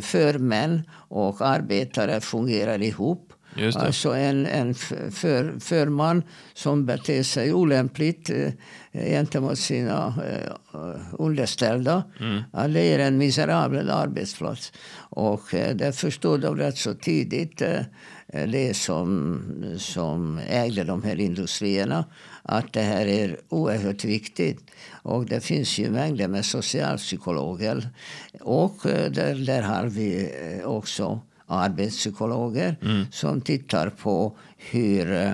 [0.01, 3.30] förmän och arbetare fungerar ihop.
[3.75, 4.73] Alltså en, en
[5.11, 8.51] för, förman som beter sig olämpligt eh,
[8.91, 12.03] gentemot sina eh, underställda.
[12.19, 12.43] Mm.
[12.53, 14.73] Ja, det är en miserabel arbetsplats.
[15.09, 17.79] Och eh, det förstod de rätt så tidigt, eh,
[18.47, 19.41] det som,
[19.77, 22.05] som ägde de här industrierna
[22.43, 24.71] att det här är oerhört viktigt.
[25.03, 27.89] Och det finns ju mängder med socialpsykologer.
[28.41, 33.05] Och eh, där, där har vi eh, också arbetspsykologer mm.
[33.11, 35.33] som tittar på hur eh,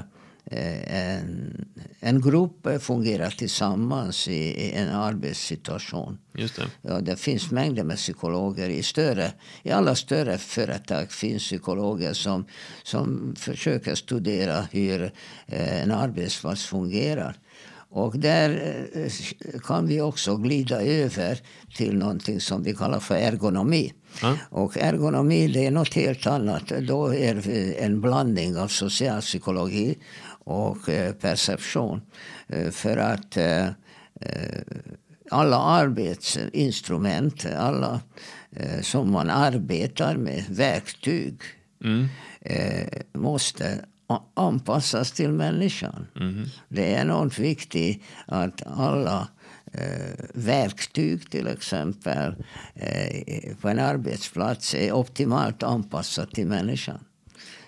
[0.52, 1.66] en,
[2.00, 6.18] en grupp fungerar tillsammans i, en arbetssituation.
[6.34, 6.66] Just det.
[6.82, 8.70] Ja, det finns mängder med psykologer.
[8.70, 9.32] I, större,
[9.64, 12.46] I alla större företag finns psykologer som,
[12.84, 15.12] som försöker studera hur
[15.46, 17.36] eh, en arbetsplats fungerar.
[17.90, 18.50] Och där
[18.94, 19.12] eh,
[19.60, 21.40] kan vi också glida över
[21.76, 23.94] till någonting som vi kallar för ergonomi.
[24.24, 24.38] Mm.
[24.50, 26.68] Och ergonomi det är något helt annat.
[26.68, 29.98] Då är det en blandning av socialpsykologi
[30.44, 32.02] och eh, perception.
[32.48, 33.38] Eh, för att
[35.32, 38.02] alla arbetsinstrument, alla
[38.82, 41.42] som man arbetar med, verktyg,
[41.84, 42.08] mm.
[43.14, 43.80] måste
[44.34, 46.08] anpassas till människan.
[46.20, 46.46] Mm.
[46.70, 49.28] Det är enormt viktigt att alla
[49.74, 52.36] eh, verktyg till exempel
[52.76, 57.00] eh, på en arbetsplats är optimalt anpassat till människan.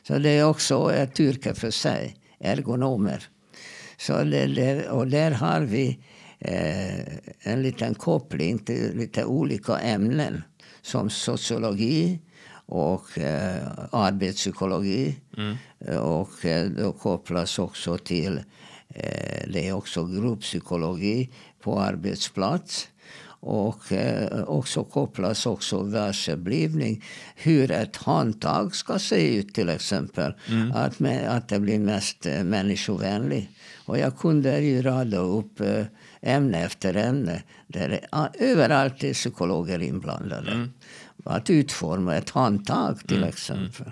[0.07, 3.23] Så det är också ett yrke för sig, ergonomer.
[3.97, 5.99] Så det, det, och där har vi
[6.39, 6.99] eh,
[7.39, 10.43] en liten koppling till lite olika ämnen
[10.81, 12.19] som sociologi,
[12.69, 15.15] och eh, arbetspsykologi.
[15.37, 15.57] Mm.
[15.99, 18.37] Och eh, då kopplas också till
[18.89, 21.29] eh, det är också grupppsykologi
[21.61, 22.87] på arbetsplats.
[23.41, 27.03] Och eh, också kopplas också världsupplivning.
[27.35, 30.33] Hur ett handtag ska se ut till exempel.
[30.47, 30.71] Mm.
[30.71, 33.51] Att, med, att det blir mest eh, människovänligt.
[33.85, 35.85] Och jag kunde ju rada upp eh,
[36.21, 37.43] ämne efter ämne.
[37.67, 37.99] Där
[38.39, 40.51] överallt är psykologer inblandade.
[40.51, 40.69] Mm
[41.25, 43.29] att utforma ett handtag till mm.
[43.29, 43.91] exempel.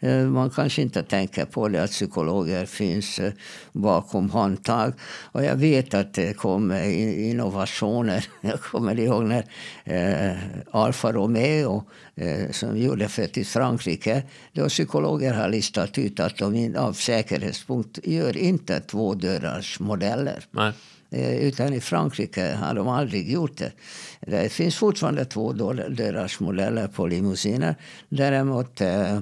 [0.00, 0.32] Mm.
[0.32, 3.32] Man kanske inte tänker på det att psykologer finns eh,
[3.72, 4.92] bakom handtag.
[5.22, 6.84] Och jag vet att det kommer
[7.30, 8.24] innovationer.
[8.40, 9.44] Jag kommer ihåg när
[9.84, 10.38] eh,
[10.70, 14.22] Alfa Romeo eh, som gjorde för till Frankrike.
[14.52, 20.44] Då psykologer har listat ut att de av säkerhetspunkt gör inte tvådörrars modeller.
[20.50, 20.72] Nej.
[21.12, 23.72] Eh, utan i Frankrike har de aldrig gjort det.
[24.20, 27.74] Det finns fortfarande två dörrars modeller på limousiner.
[28.08, 29.18] Däremot eh,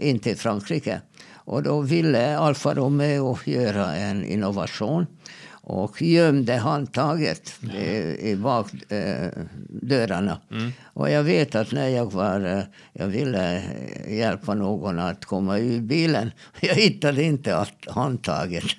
[0.00, 1.00] inte i Frankrike.
[1.34, 5.06] Och då ville Alfa Romeo göra en innovation
[5.68, 7.80] och gömde handtaget ja.
[7.80, 10.40] i, i bakdörrarna.
[10.50, 10.72] Eh, mm.
[10.84, 13.62] Och jag vet att när jag var, eh, jag ville
[14.08, 16.30] hjälpa någon att komma ur bilen.
[16.60, 18.64] Jag hittade inte handtaget.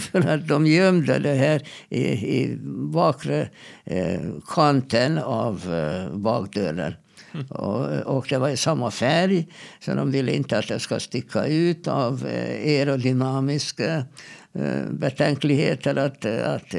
[0.00, 2.02] För att de gömde det här i,
[2.42, 2.56] i
[2.92, 3.48] bakre
[3.84, 6.94] eh, kanten av eh, bakdörren.
[7.34, 7.46] Mm.
[7.46, 9.46] Och, och, det var i samma färg,
[9.80, 14.04] så de ville inte att det ska sticka ut av eh, aerodynamiska
[14.52, 16.74] eh, betänkligheter att, eh, att,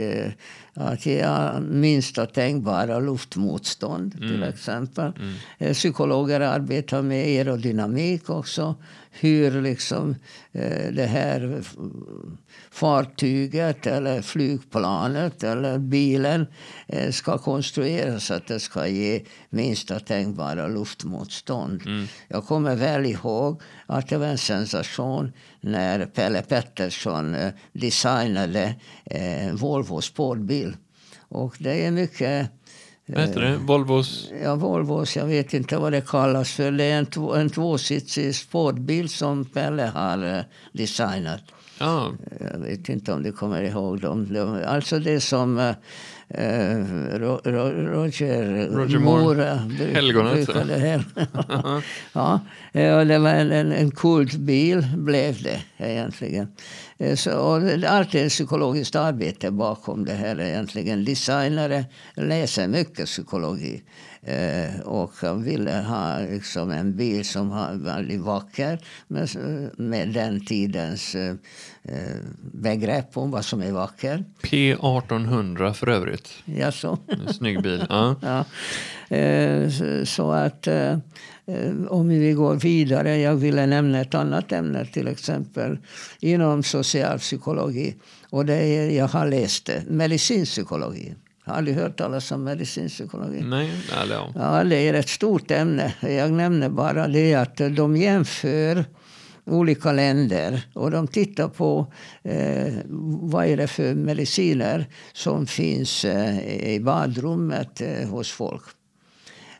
[0.75, 1.25] att ge
[1.61, 4.29] minsta tänkbara luftmotstånd mm.
[4.29, 5.11] till exempel.
[5.19, 5.33] Mm.
[5.57, 8.75] Eh, psykologer arbetar med aerodynamik också.
[9.19, 10.15] Hur liksom
[10.91, 11.63] det här
[12.71, 16.47] fartyget eller flygplanet eller bilen
[17.11, 21.81] ska konstrueras så att det ska ge minsta tänkbara luftmotstånd.
[21.85, 22.07] Mm.
[22.27, 25.31] Jag kommer väl ihåg att det var en sensation
[25.65, 28.75] när Pelle Pettersson eh, designade
[29.05, 30.77] eh, Volvo spårbil.
[31.29, 32.49] Och det är mycket...
[33.07, 33.57] Vad heter det?
[33.57, 34.31] Volvos?
[34.43, 35.15] Ja, Volvos.
[35.15, 36.71] Jag vet inte vad det kallas för.
[36.71, 41.43] Det är en, två, en tvåsitsig spårbil som Pelle har eh, designat.
[41.79, 42.11] Ja.
[42.39, 44.61] Jag vet inte om du kommer ihåg dem.
[44.67, 45.73] Alltså det som
[46.37, 46.77] Eh,
[47.19, 49.43] Roger, Roger Moore.
[49.93, 50.49] Helgonet.
[52.13, 52.39] ja,
[52.99, 56.47] och det var en, en, en kultbil, blev det egentligen.
[56.97, 61.05] Eh, så, och allt är psykologiskt arbete bakom det här egentligen.
[61.05, 63.83] Designare läser mycket psykologi.
[64.27, 69.29] Eh, och han ville ha liksom en bil som var väldigt vacker med,
[69.77, 71.35] med den tidens eh,
[72.51, 74.23] begrepp om vad som är vacker.
[74.41, 76.29] P1800 för övrigt.
[76.45, 76.97] Ja, så.
[77.07, 77.85] En snygg bil.
[77.89, 78.15] Ja.
[78.21, 78.45] ja.
[79.17, 79.69] Eh,
[80.03, 80.67] så, att...
[80.67, 80.97] Eh,
[81.89, 85.77] om vi går vidare, jag ville nämna ett annat ämne till exempel
[86.19, 87.95] inom socialpsykologi.
[88.29, 91.15] Och det är, jag har läst det, medicinpsykologi.
[91.45, 93.41] Jag har aldrig hört talas om medicinpsykologi.
[93.41, 94.31] Nej, eller ja.
[94.35, 95.93] ja, det är ett stort ämne.
[96.01, 98.85] Jag nämner bara det att de jämför
[99.45, 102.73] olika länder och de tittar på eh,
[103.21, 108.63] vad är det för mediciner som finns eh, i badrummet eh, hos folk.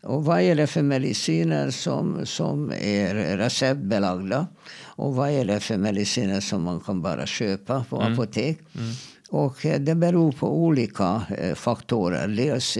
[0.04, 4.48] Och vad är det för mediciner som, som är receptbelagda?
[4.84, 8.14] Och vad är det för mediciner som man kan bara köpa på mm.
[8.14, 8.60] apotek?
[8.76, 8.92] Mm.
[9.36, 12.28] Och eh, det beror på olika eh, faktorer.
[12.28, 12.78] Dels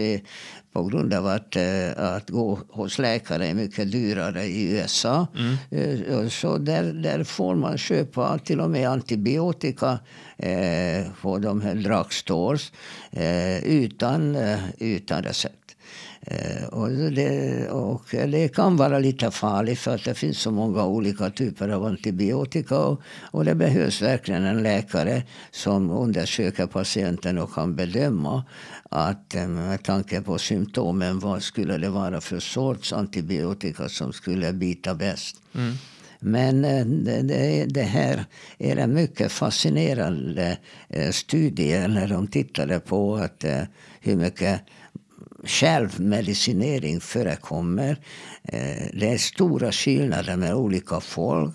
[0.72, 5.26] på grund av att, eh, att gå hos läkare är mycket dyrare i USA.
[5.70, 6.30] Mm.
[6.30, 9.98] Så där, där får man köpa till och med antibiotika
[11.20, 12.72] på de här drugstores
[13.62, 14.36] utan,
[14.78, 15.65] utan recept.
[16.28, 20.84] Eh, och det, och det kan vara lite farligt för att det finns så många
[20.84, 22.78] olika typer av antibiotika.
[22.78, 28.44] Och, och det behövs verkligen en läkare som undersöker patienten och kan bedöma
[28.90, 34.52] att eh, med tanke på symptomen vad skulle det vara för sorts antibiotika som skulle
[34.52, 35.36] bita bäst.
[35.54, 35.74] Mm.
[36.20, 36.86] Men eh,
[37.22, 38.24] det, det, här
[38.58, 40.58] är en mycket fascinerande
[41.10, 43.44] studie när de tittade på att
[44.00, 44.60] hur mycket
[45.46, 47.96] självmedicinering förekommer.
[48.42, 51.54] Eh, det är stora skillnader med olika folk,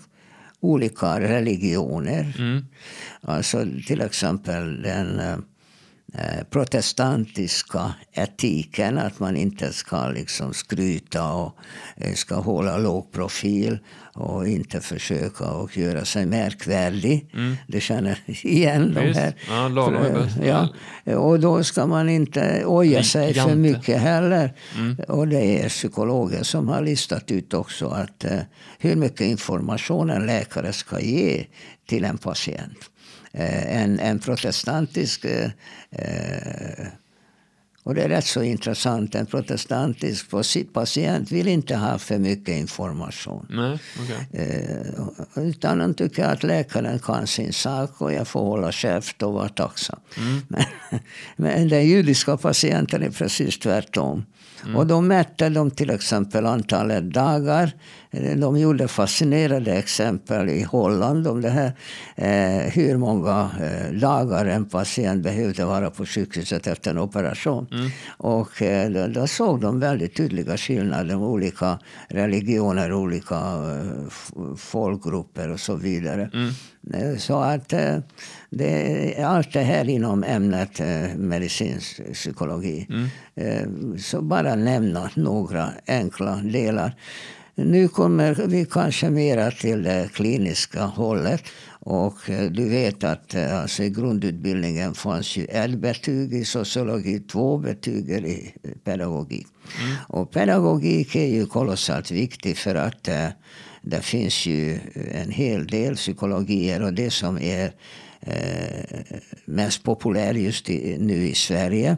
[0.60, 2.34] olika religioner.
[2.38, 2.66] Mm.
[3.20, 5.36] Alltså till exempel den eh,
[6.50, 8.98] protestantiska etiken.
[8.98, 11.56] Att man inte ska liksom skryta och
[11.96, 13.78] eh, ska hålla låg profil
[14.14, 17.30] och inte försöka och göra sig märkvärdig.
[17.34, 17.56] Mm.
[17.66, 19.34] Du känner igen de här.
[19.48, 20.68] Ja, lagom ja.
[21.16, 24.52] Och då ska man inte oja sig för mycket heller.
[24.76, 24.96] Mm.
[25.08, 28.38] Och det är psykologer som har listat ut också att uh,
[28.78, 31.46] hur mycket information en läkare ska ge
[31.86, 32.91] till en patient.
[33.32, 35.50] Eh, en, en protestantisk eh,
[35.90, 36.86] eh,
[37.84, 39.14] och det är rätt så intressant.
[39.14, 40.26] En protestantisk
[40.72, 43.46] patient vill inte ha för mycket information.
[43.50, 44.46] Nej, okay.
[44.46, 49.32] eh, utan han tycker att läkaren kan sin sak och jag får hålla käft och
[49.32, 49.98] vara tacksam.
[50.16, 50.40] Mm.
[50.48, 50.64] Men,
[51.36, 54.24] men den judiska patienten är precis tvärtom.
[54.64, 54.76] Mm.
[54.76, 57.72] Och då mätte de till exempel antalet dagar.
[58.12, 61.72] De gjorde fascinerande exempel i Holland om det här.
[62.16, 67.66] Eh, hur många eh, dagar en patient behövde vara på sjukhuset efter en operation.
[67.72, 67.90] Mm.
[68.16, 75.50] Och eh, då, då, såg de väldigt tydliga skillnader med olika religioner, olika eh, folkgrupper
[75.50, 76.30] och så vidare.
[76.34, 76.52] Mm.
[76.94, 77.98] Eh, så att eh,
[78.50, 80.80] det, allt det här inom ämnet
[81.16, 82.86] medicinsk psykologi.
[82.90, 83.98] Mm.
[83.98, 86.94] Så bara nämna några enkla delar.
[87.64, 91.42] Nu kommer vi kanske mera till det kliniska hållet.
[91.84, 92.14] Och
[92.50, 98.54] du vet att alltså, i grundutbildningen fanns ju ett betyg i sociologi, två betyg i
[98.84, 99.46] pedagogik.
[99.82, 99.96] Mm.
[100.08, 103.08] Och pedagogik är ju kolossalt viktig för att
[103.82, 104.78] det finns ju
[105.12, 107.72] en hel del psykologier och det som är
[108.20, 109.00] eh,
[109.44, 111.96] mest populärt just i, nu i Sverige eh,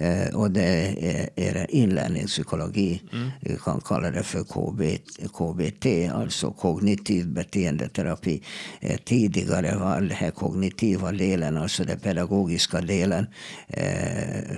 [0.00, 3.02] Eh, och det är, är inlärningspsykologi.
[3.12, 3.30] Mm.
[3.40, 4.98] Vi kan kalla det för KB,
[5.32, 8.42] KBT, alltså kognitiv beteendeterapi.
[8.80, 13.26] Eh, tidigare var den här kognitiva delen, alltså den pedagogiska delen
[13.68, 14.56] eh,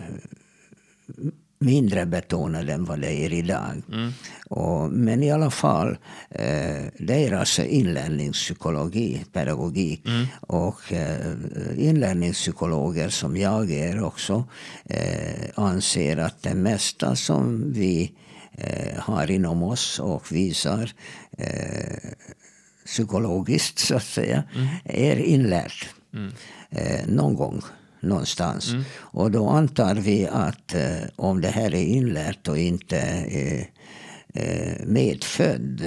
[1.61, 3.83] mindre betonad än vad det är idag.
[3.93, 4.13] Mm.
[4.47, 5.97] Och, men i alla fall,
[6.31, 10.07] eh, är alltså inlärningspsykologi, pedagogik.
[10.07, 10.27] Mm.
[10.41, 11.35] Och eh,
[11.77, 14.45] inlärningspsykologer som jag är också
[14.85, 18.13] eh, anser att det mesta som vi
[18.53, 20.93] eh, har inom oss och visar
[21.39, 22.11] eh,
[22.87, 24.69] psykologiskt så att säga, mm.
[24.85, 25.89] är inlärt.
[26.15, 26.33] Mm.
[26.71, 27.63] Eh, någon gång
[28.01, 28.73] någonstans.
[28.73, 28.85] Mm.
[28.97, 33.65] Och då antar vi att eh, om det här är inlärt och inte eh,
[34.35, 35.83] eh, medfödd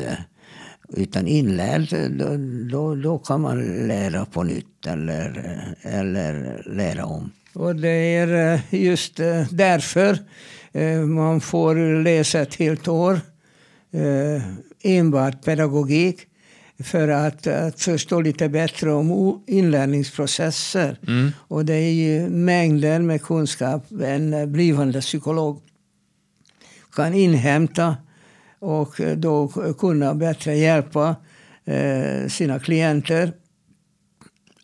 [0.90, 2.38] utan inlärd, då,
[2.72, 7.32] då, då, kan man lära på nytt eller, eller lära om.
[7.54, 10.18] Och det är eh, just eh, därför
[10.72, 13.20] eh, man får läsa ett helt år
[14.84, 16.20] enbart pedagogik
[16.80, 20.98] för att, att förstå lite bättre om inlärningsprocesser.
[21.08, 21.32] Mm.
[21.38, 25.62] Och det är ju mängder med kunskap en blivande psykolog
[26.96, 27.98] kan inhämta
[28.60, 29.48] och då
[29.80, 31.16] kunna bättre hjälpa
[31.66, 33.34] eh, sina klienter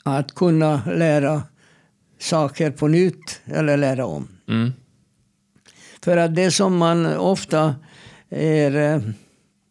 [0.04, 1.44] att kunna lära
[2.20, 4.28] saker på nytt eller lära om.
[4.48, 4.72] Mm.
[6.04, 7.76] För att det som man ofta
[8.30, 9.02] är eh,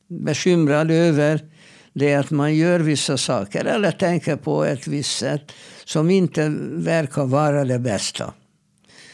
[0.09, 1.45] bekymrad över
[1.93, 5.53] det är att man gör vissa saker eller tänker på ett visst sätt
[5.85, 8.33] som inte verkar vara det bästa.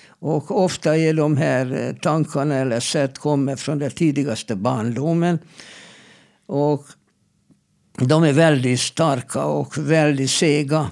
[0.07, 5.39] Och ofta är de här eh, tankarna eller sätt kommer från den tidigaste barndomen.
[6.47, 6.87] Och
[7.99, 10.91] de är väldigt starka och väldigt sega.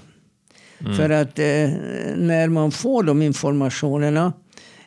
[0.80, 0.96] Mm.
[0.96, 1.70] För att eh,
[2.16, 4.32] när man får de informationerna,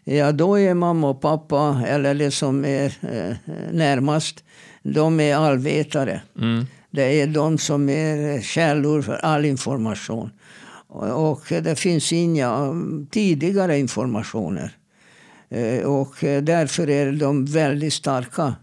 [0.04, 3.36] ja då är mamma och pappa, eller det som är eh,
[3.72, 4.44] närmast,
[4.84, 6.22] de är allvetare.
[6.38, 6.66] Mm.
[6.96, 10.30] Det är de som är källor för all information.
[10.88, 12.74] Och det finns inga
[13.12, 14.72] tidigare informationer.
[15.50, 18.56] Eh, och därför är de väldigt starka.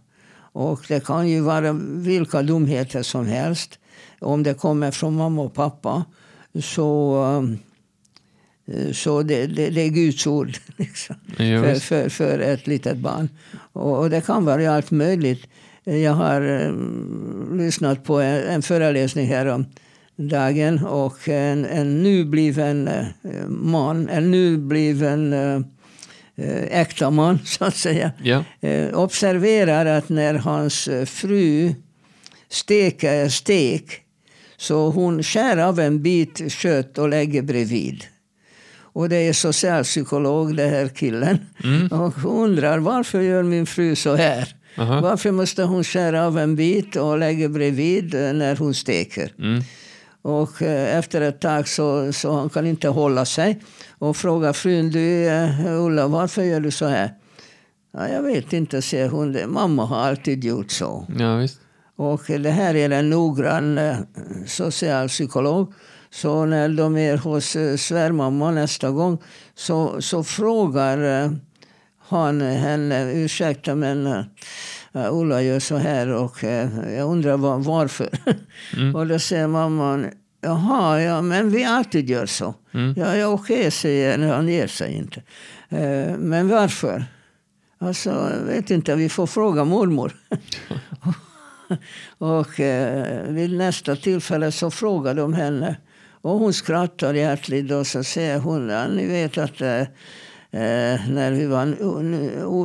[0.53, 3.79] Och det kan ju vara vilka dumheter som helst.
[4.21, 6.05] Om det kommer från mamma och pappa
[6.63, 7.25] så,
[8.67, 13.29] eh, så det, det, det är Guds ord liksom, för, för, för, ett litet barn.
[13.73, 15.47] Och, och, det kan vara allt möjligt.
[15.85, 19.67] Jag har um, lyssnat på en, en föreläsning här om
[20.17, 25.61] dagen och en, en nybliven uh, man, en nybliven uh,
[26.71, 28.45] äkta man, så att säga, ja.
[28.95, 31.75] observerar att när hans fru
[32.49, 34.03] steker stek
[34.57, 38.05] så hon skär av en bit kött och lägger bredvid.
[38.95, 41.39] Och det är socialpsykolog, den här killen.
[41.65, 41.89] Mm.
[41.89, 44.55] Och undrar varför gör min fru så här?
[44.77, 45.01] Aha.
[45.01, 49.33] Varför måste hon skära av en bit och lägga bredvid när hon steker?
[49.39, 49.63] Mm.
[50.23, 53.61] Och eh, efter ett tag så, så han kan inte hålla sig
[53.99, 57.15] och frågar frun, du eh, Ulla, varför gör du så här?
[57.93, 59.53] Ja, jag vet inte, säger hon.
[59.53, 61.07] Mamma har alltid gjort så.
[61.19, 61.61] Ja, visst.
[61.97, 63.97] Och det här är en noggrann eh,
[64.47, 65.73] socialpsykolog.
[66.11, 69.19] Så när de är hos svärmamma nästa gång
[69.55, 71.31] så, så frågar
[72.17, 74.25] han henne, ursäkta men
[74.95, 78.09] Ulla gör så här och uh, jag undrar var, varför.
[78.77, 78.95] Mm.
[78.97, 80.07] och då säger mamman,
[80.41, 82.55] jaha, ja men vi alltid gör så.
[82.75, 82.95] Mm.
[82.97, 85.23] Ja, ja okej, okay, säger han, ger sig inte.
[85.73, 87.05] Uh, men varför?
[87.79, 90.13] Alltså, jag vet inte, vi får fråga mormor.
[92.19, 95.77] och eh, vid nästa tillfälle så frågar de henne.
[96.23, 99.83] Och hon skrattar hjärtligt och så säger hon, ja, ni vet att eh,
[100.55, 101.67] Eh, när vi var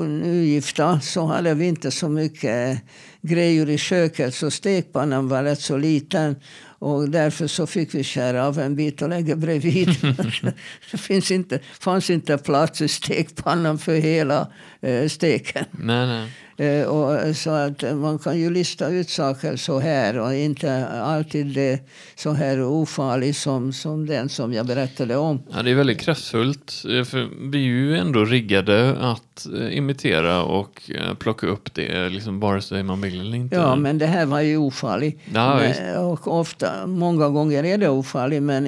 [0.08, 2.82] nygifta så hade vi inte så mycket
[3.22, 6.36] grejer i köket så stekpannan var rätt så liten.
[6.80, 9.88] Och därför så fick vi skära av en bit och lägga bredvid.
[10.92, 15.66] det finns inte, fanns inte plats i stekpannan för hela eh, steken.
[15.72, 16.32] Nej, nej.
[16.60, 21.46] Eh, och så att man kan ju lista ut saker så här och inte alltid
[21.46, 21.80] det
[22.16, 25.44] så här ofarlig som, som den som jag berättade om.
[25.54, 26.84] Ja, det är väldigt kraftfullt.
[26.90, 32.40] Eh, för vi är ju ändå riggade att eh, imitera och plocka upp det, liksom
[32.40, 33.56] vare sig man vill eller inte.
[33.56, 35.20] Ja, men det här var ju ofarligt.
[35.34, 35.62] Ja,
[36.00, 38.68] och ofta, många gånger är det ofarligt, men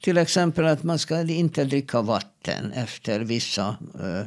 [0.00, 4.26] till exempel att man ska inte dricka vatten efter vissa Eh,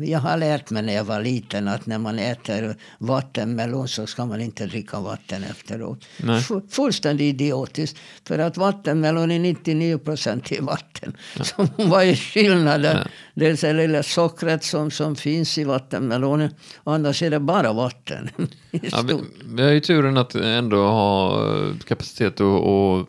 [0.00, 4.26] jag har lärt mig när jag var liten att när man äter vattenmelon så ska
[4.26, 6.04] man inte dricka vatten efteråt.
[6.16, 6.42] Nej.
[6.70, 7.98] Fullständigt idiotiskt.
[8.24, 11.16] För att vattenmelon är 99 procent i vatten.
[11.36, 11.44] Ja.
[11.44, 12.98] Så vad är skillnaden?
[13.34, 13.44] Ja.
[13.46, 16.54] Är det lilla sockret som, som finns i vattenmelonen.
[16.84, 18.30] Annars är det bara vatten.
[18.70, 19.14] ja, vi,
[19.54, 21.42] vi har ju turen att ändå ha
[21.84, 23.06] kapacitet att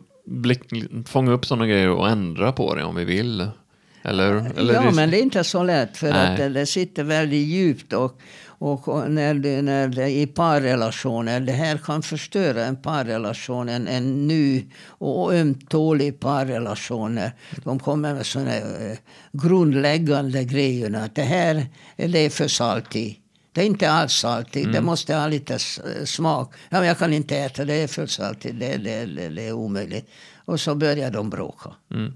[1.08, 3.48] fånga upp sådana grejer och ändra på det om vi vill.
[4.02, 6.30] Eller, eller ja, men det är inte så lätt för Nej.
[6.30, 7.92] att det, det, sitter väldigt djupt.
[7.92, 8.20] Och,
[8.58, 14.26] och när det, när det i parrelationer, det här kan förstöra en parrelation, en, en
[14.26, 17.20] ny och ömtålig parrelation.
[17.64, 18.98] De kommer med sådana äh,
[19.32, 20.94] grundläggande grejer.
[20.96, 23.20] Att det här det är för saltigt.
[23.52, 24.64] Det är inte alls saltigt.
[24.64, 24.72] Mm.
[24.72, 25.58] Det måste ha lite
[26.04, 26.54] smak.
[26.68, 28.60] Ja, men jag kan inte äta, det är för saltigt.
[28.60, 30.10] Det, det, det, det är omöjligt.
[30.44, 31.70] Och så börjar de bråka.
[31.90, 32.12] Mm.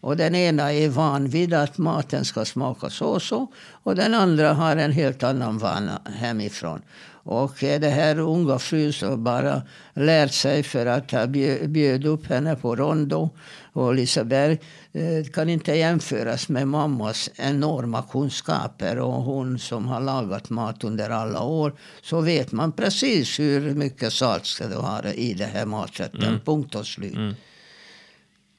[0.00, 3.46] Och den ena är van vid att maten ska smaka så och så.
[3.82, 6.82] Och den andra har en helt annan vana hemifrån.
[7.22, 9.62] Och det här unga frun som bara
[9.94, 11.30] lärt sig för att jag
[11.70, 13.30] bjöd upp henne på Rondo
[13.72, 14.58] och Liseberg
[14.92, 18.98] eh, kan inte jämföras med mammas enorma kunskaper.
[18.98, 21.72] Och hon som har lagat mat under alla år.
[22.02, 26.22] Så vet man precis hur mycket salt ska du ha i det här maträtten.
[26.22, 26.40] Mm.
[26.40, 27.14] Punkt och slut.
[27.14, 27.34] Mm.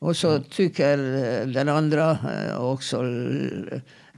[0.01, 3.05] Och så tycker eh, den andra eh, också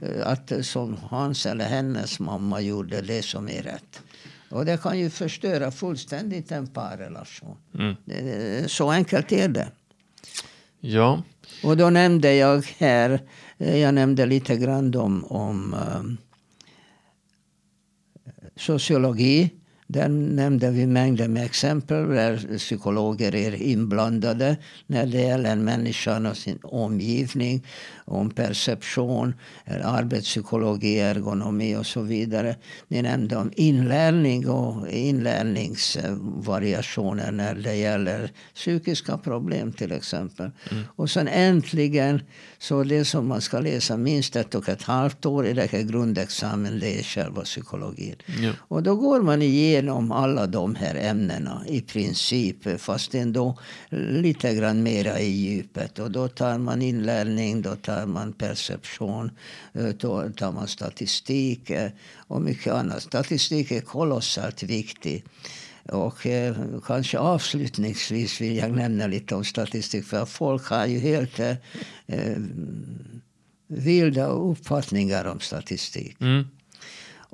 [0.00, 4.02] eh, att som hans eller hennes mamma gjorde det som är rätt.
[4.50, 7.56] Och det kan ju förstöra fullständigt en parrelation.
[7.74, 8.68] Mm.
[8.68, 9.68] Så enkelt är det.
[10.80, 11.22] Ja.
[11.64, 13.20] Och då nämnde jag här,
[13.56, 15.76] jag nämnde lite grann om, om
[18.56, 19.50] sociologi
[19.94, 26.36] Där nämnde vi mängder med exempel där psykologer är inblandade när det gäller människan och
[26.36, 27.66] sin omgivning,
[28.04, 29.34] om perception,
[29.84, 32.56] arbetspsykologi, ergonomi och så vidare.
[32.88, 40.50] Ni nämnde om inlärning och inlärningsvariationer när det gäller psykiska problem till exempel.
[40.70, 40.82] Mm.
[40.96, 42.20] Och sen äntligen,
[42.68, 45.82] så det som man ska läsa minst ett och ett halvt år i det här
[45.82, 48.16] grundexamen, det är själva psykologin.
[48.26, 48.52] Ja.
[48.58, 53.58] Och då går man igenom alla de här ämnena i princip, fast ändå
[53.90, 55.98] lite grann mera i djupet.
[55.98, 59.30] Och då tar man inlärning, då tar man perception,
[59.72, 63.02] eh, då tar man statistik eh, och mycket annat.
[63.02, 65.24] Statistik är kolossalt viktig.
[65.88, 66.56] Och eh,
[66.86, 70.04] kanske avslutningsvis vill jag nämna lite om statistik.
[70.04, 71.56] För folk har ju helt eh,
[72.06, 72.36] eh
[73.68, 76.16] vilda uppfattningar om statistik.
[76.20, 76.44] Mm.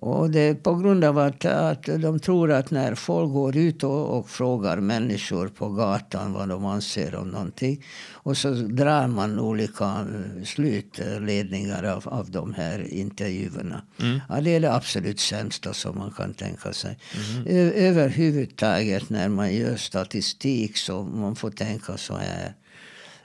[0.02, 3.84] Och det är på grund av att, att de tror att när folk går ut
[3.84, 7.84] och, och, frågar människor på gatan vad de anser om någonting.
[8.12, 10.06] Och så drar man olika
[10.44, 13.82] slutledningar av, av de här intervjuerna.
[14.00, 14.20] Mm.
[14.28, 16.98] Ja, det är det absolut sämsta som man kan tänka sig.
[17.36, 17.72] Mm.
[17.74, 22.54] Överhuvudtaget när man gör statistik så man får tänka så här.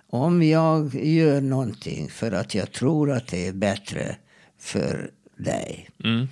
[0.09, 4.15] Om jag gör någonting för att jag tror att det är bättre
[4.59, 5.89] för dig.
[6.03, 6.28] Mm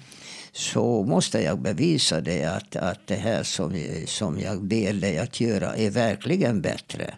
[0.53, 5.75] så måste jag bevisa det att, att det här som, som jag dig att göra
[5.75, 7.13] är verkligen bättre.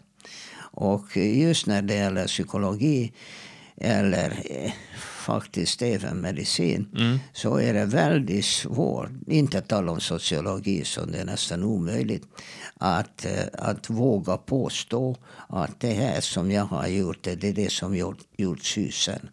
[0.58, 3.12] Och just när det gäller psykologi
[3.78, 4.72] eller eh,
[5.26, 7.20] faktiskt även medicin mm.
[7.34, 12.24] så är det väldigt svårt, inte tala om sociologi som det är nästan omöjligt,
[12.78, 15.16] att, eh, att våga påstå
[15.48, 19.30] att det här som jag har gjort det är det som gjort, gjort susen.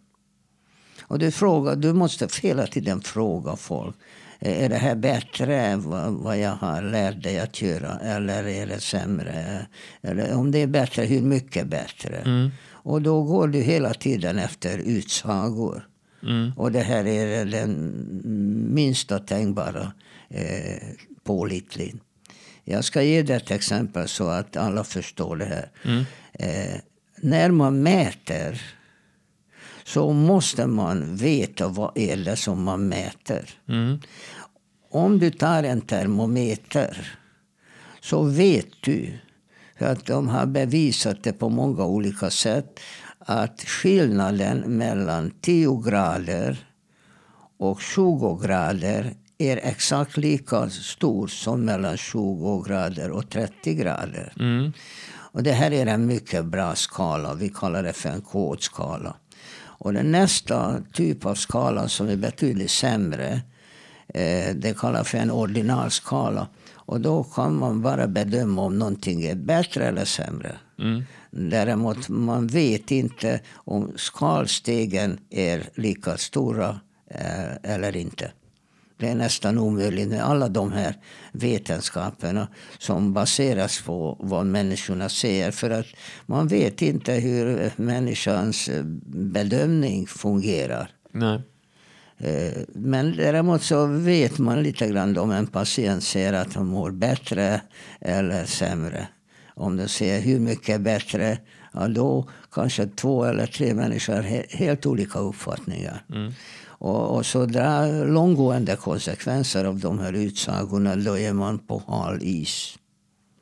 [1.07, 3.95] Och du, frågar, du måste hela tiden fråga folk.
[4.39, 5.81] Är det här bättre än
[6.23, 7.99] vad jag har lärt dig att göra?
[7.99, 9.65] Eller är det sämre?
[10.01, 12.15] Eller om det är bättre, hur mycket bättre?
[12.15, 12.51] Mm.
[12.65, 15.87] Och då går du hela tiden efter utsagor.
[16.23, 16.51] Mm.
[16.57, 17.93] Och det här är den
[18.73, 19.93] minsta tänkbara
[20.29, 20.87] eh,
[21.23, 21.95] pålitlig.
[22.63, 25.69] Jag ska ge dig ett exempel så att alla förstår det här.
[25.83, 26.05] Mm.
[26.33, 26.79] Eh,
[27.21, 28.61] när man mäter
[29.83, 33.49] så måste man veta vad är det som man mäter.
[33.69, 33.99] Mm.
[34.91, 37.17] Om du tar en termometer
[38.01, 39.19] så vet du,
[39.77, 42.79] för att de har bevisat det på många olika sätt,
[43.19, 46.67] att skillnaden mellan 10 grader
[47.59, 54.33] och 20 grader är exakt lika stor som mellan 20 grader och 30 grader.
[54.39, 54.71] Mm.
[55.33, 57.33] Och det här är en mycket bra skala.
[57.33, 59.15] Vi kallar det för en kodskala.
[59.83, 63.41] Och den nästa typ av skala som är betydligt sämre,
[64.07, 66.47] eh, det kallas för en ordinalskala.
[66.73, 70.55] Och då kan man bara bedöma om någonting är bättre eller sämre.
[70.79, 71.03] Mm.
[71.31, 76.79] Däremot man vet inte om skalstegen är lika stora
[77.09, 78.31] eh, eller inte.
[79.03, 80.95] Det är nästan omöjligt med alla de här
[81.31, 82.47] vetenskaperna
[82.77, 85.51] som baseras på vad människorna säger.
[85.51, 85.85] För att
[86.25, 88.69] man vet inte hur människans
[89.05, 90.89] bedömning fungerar.
[91.11, 91.41] Nej.
[92.17, 96.91] Eh, men däremot så vet man lite grann om en patient säger att han mår
[96.91, 97.61] bättre
[98.01, 99.07] eller sämre.
[99.55, 101.37] Om de säger hur mycket bättre,
[101.73, 106.05] ja då kanske två eller tre människor har helt olika uppfattningar.
[106.09, 106.33] Mm.
[106.83, 112.19] Och, och så dra långgående konsekvenser av de här utsagorna, då är man på hal
[112.21, 112.77] is.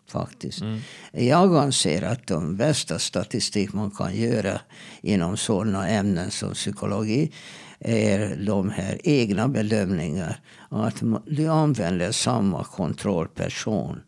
[0.08, 0.62] Faktiskt.
[0.62, 0.80] Mm.
[1.12, 4.62] Jag anser att de bästa statistik man kan göra
[5.02, 7.32] inom sådana ämnen som psykologi
[7.80, 10.40] är de här egna bedömningar.
[10.70, 14.02] Att du använder samma kontrollperson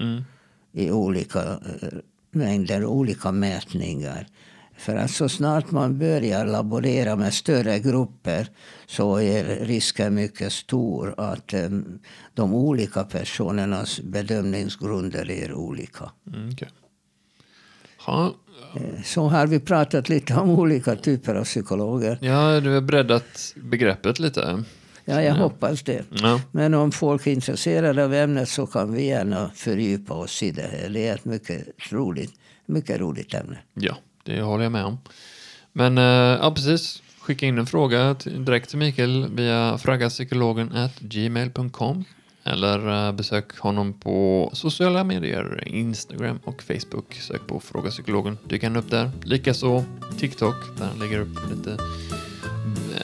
[0.00, 0.24] mm.
[0.72, 1.88] i olika eh,
[2.30, 4.26] mängder, olika mätningar.
[4.76, 8.48] För att så snart man börjar laborera med större grupper
[8.86, 11.98] så är risken mycket stor att um,
[12.34, 16.10] de olika personernas bedömningsgrunder är olika.
[16.34, 16.68] Mm, okay.
[17.98, 18.34] ha.
[18.76, 22.18] Eh, så har vi pratat lite om olika typer av psykologer.
[22.20, 24.64] Ja, du har breddat begreppet lite.
[25.04, 25.42] Ja, jag ja.
[25.42, 26.04] hoppas det.
[26.10, 26.40] Ja.
[26.52, 30.62] Men om folk är intresserade av ämnet så kan vi gärna fördjupa oss i det.
[30.62, 30.88] Här.
[30.88, 32.32] Det är ett mycket roligt,
[32.66, 33.58] mycket roligt ämne.
[33.74, 33.96] Ja.
[34.24, 34.98] Det håller jag med om.
[35.72, 37.02] Men eh, ja, precis.
[37.20, 42.04] Skicka in en fråga direkt till Mikael via fraggapsykologen gmail.com
[42.44, 47.14] eller eh, besök honom på sociala medier, Instagram och Facebook.
[47.14, 49.10] Sök på Fråga Psykologen, dyker han upp där.
[49.22, 49.84] Likaså
[50.18, 51.72] TikTok, där han lägger upp lite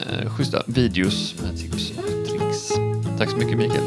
[0.09, 2.69] eh, schyssta videos med tips och tricks.
[3.17, 3.83] Tack så mycket Mikael.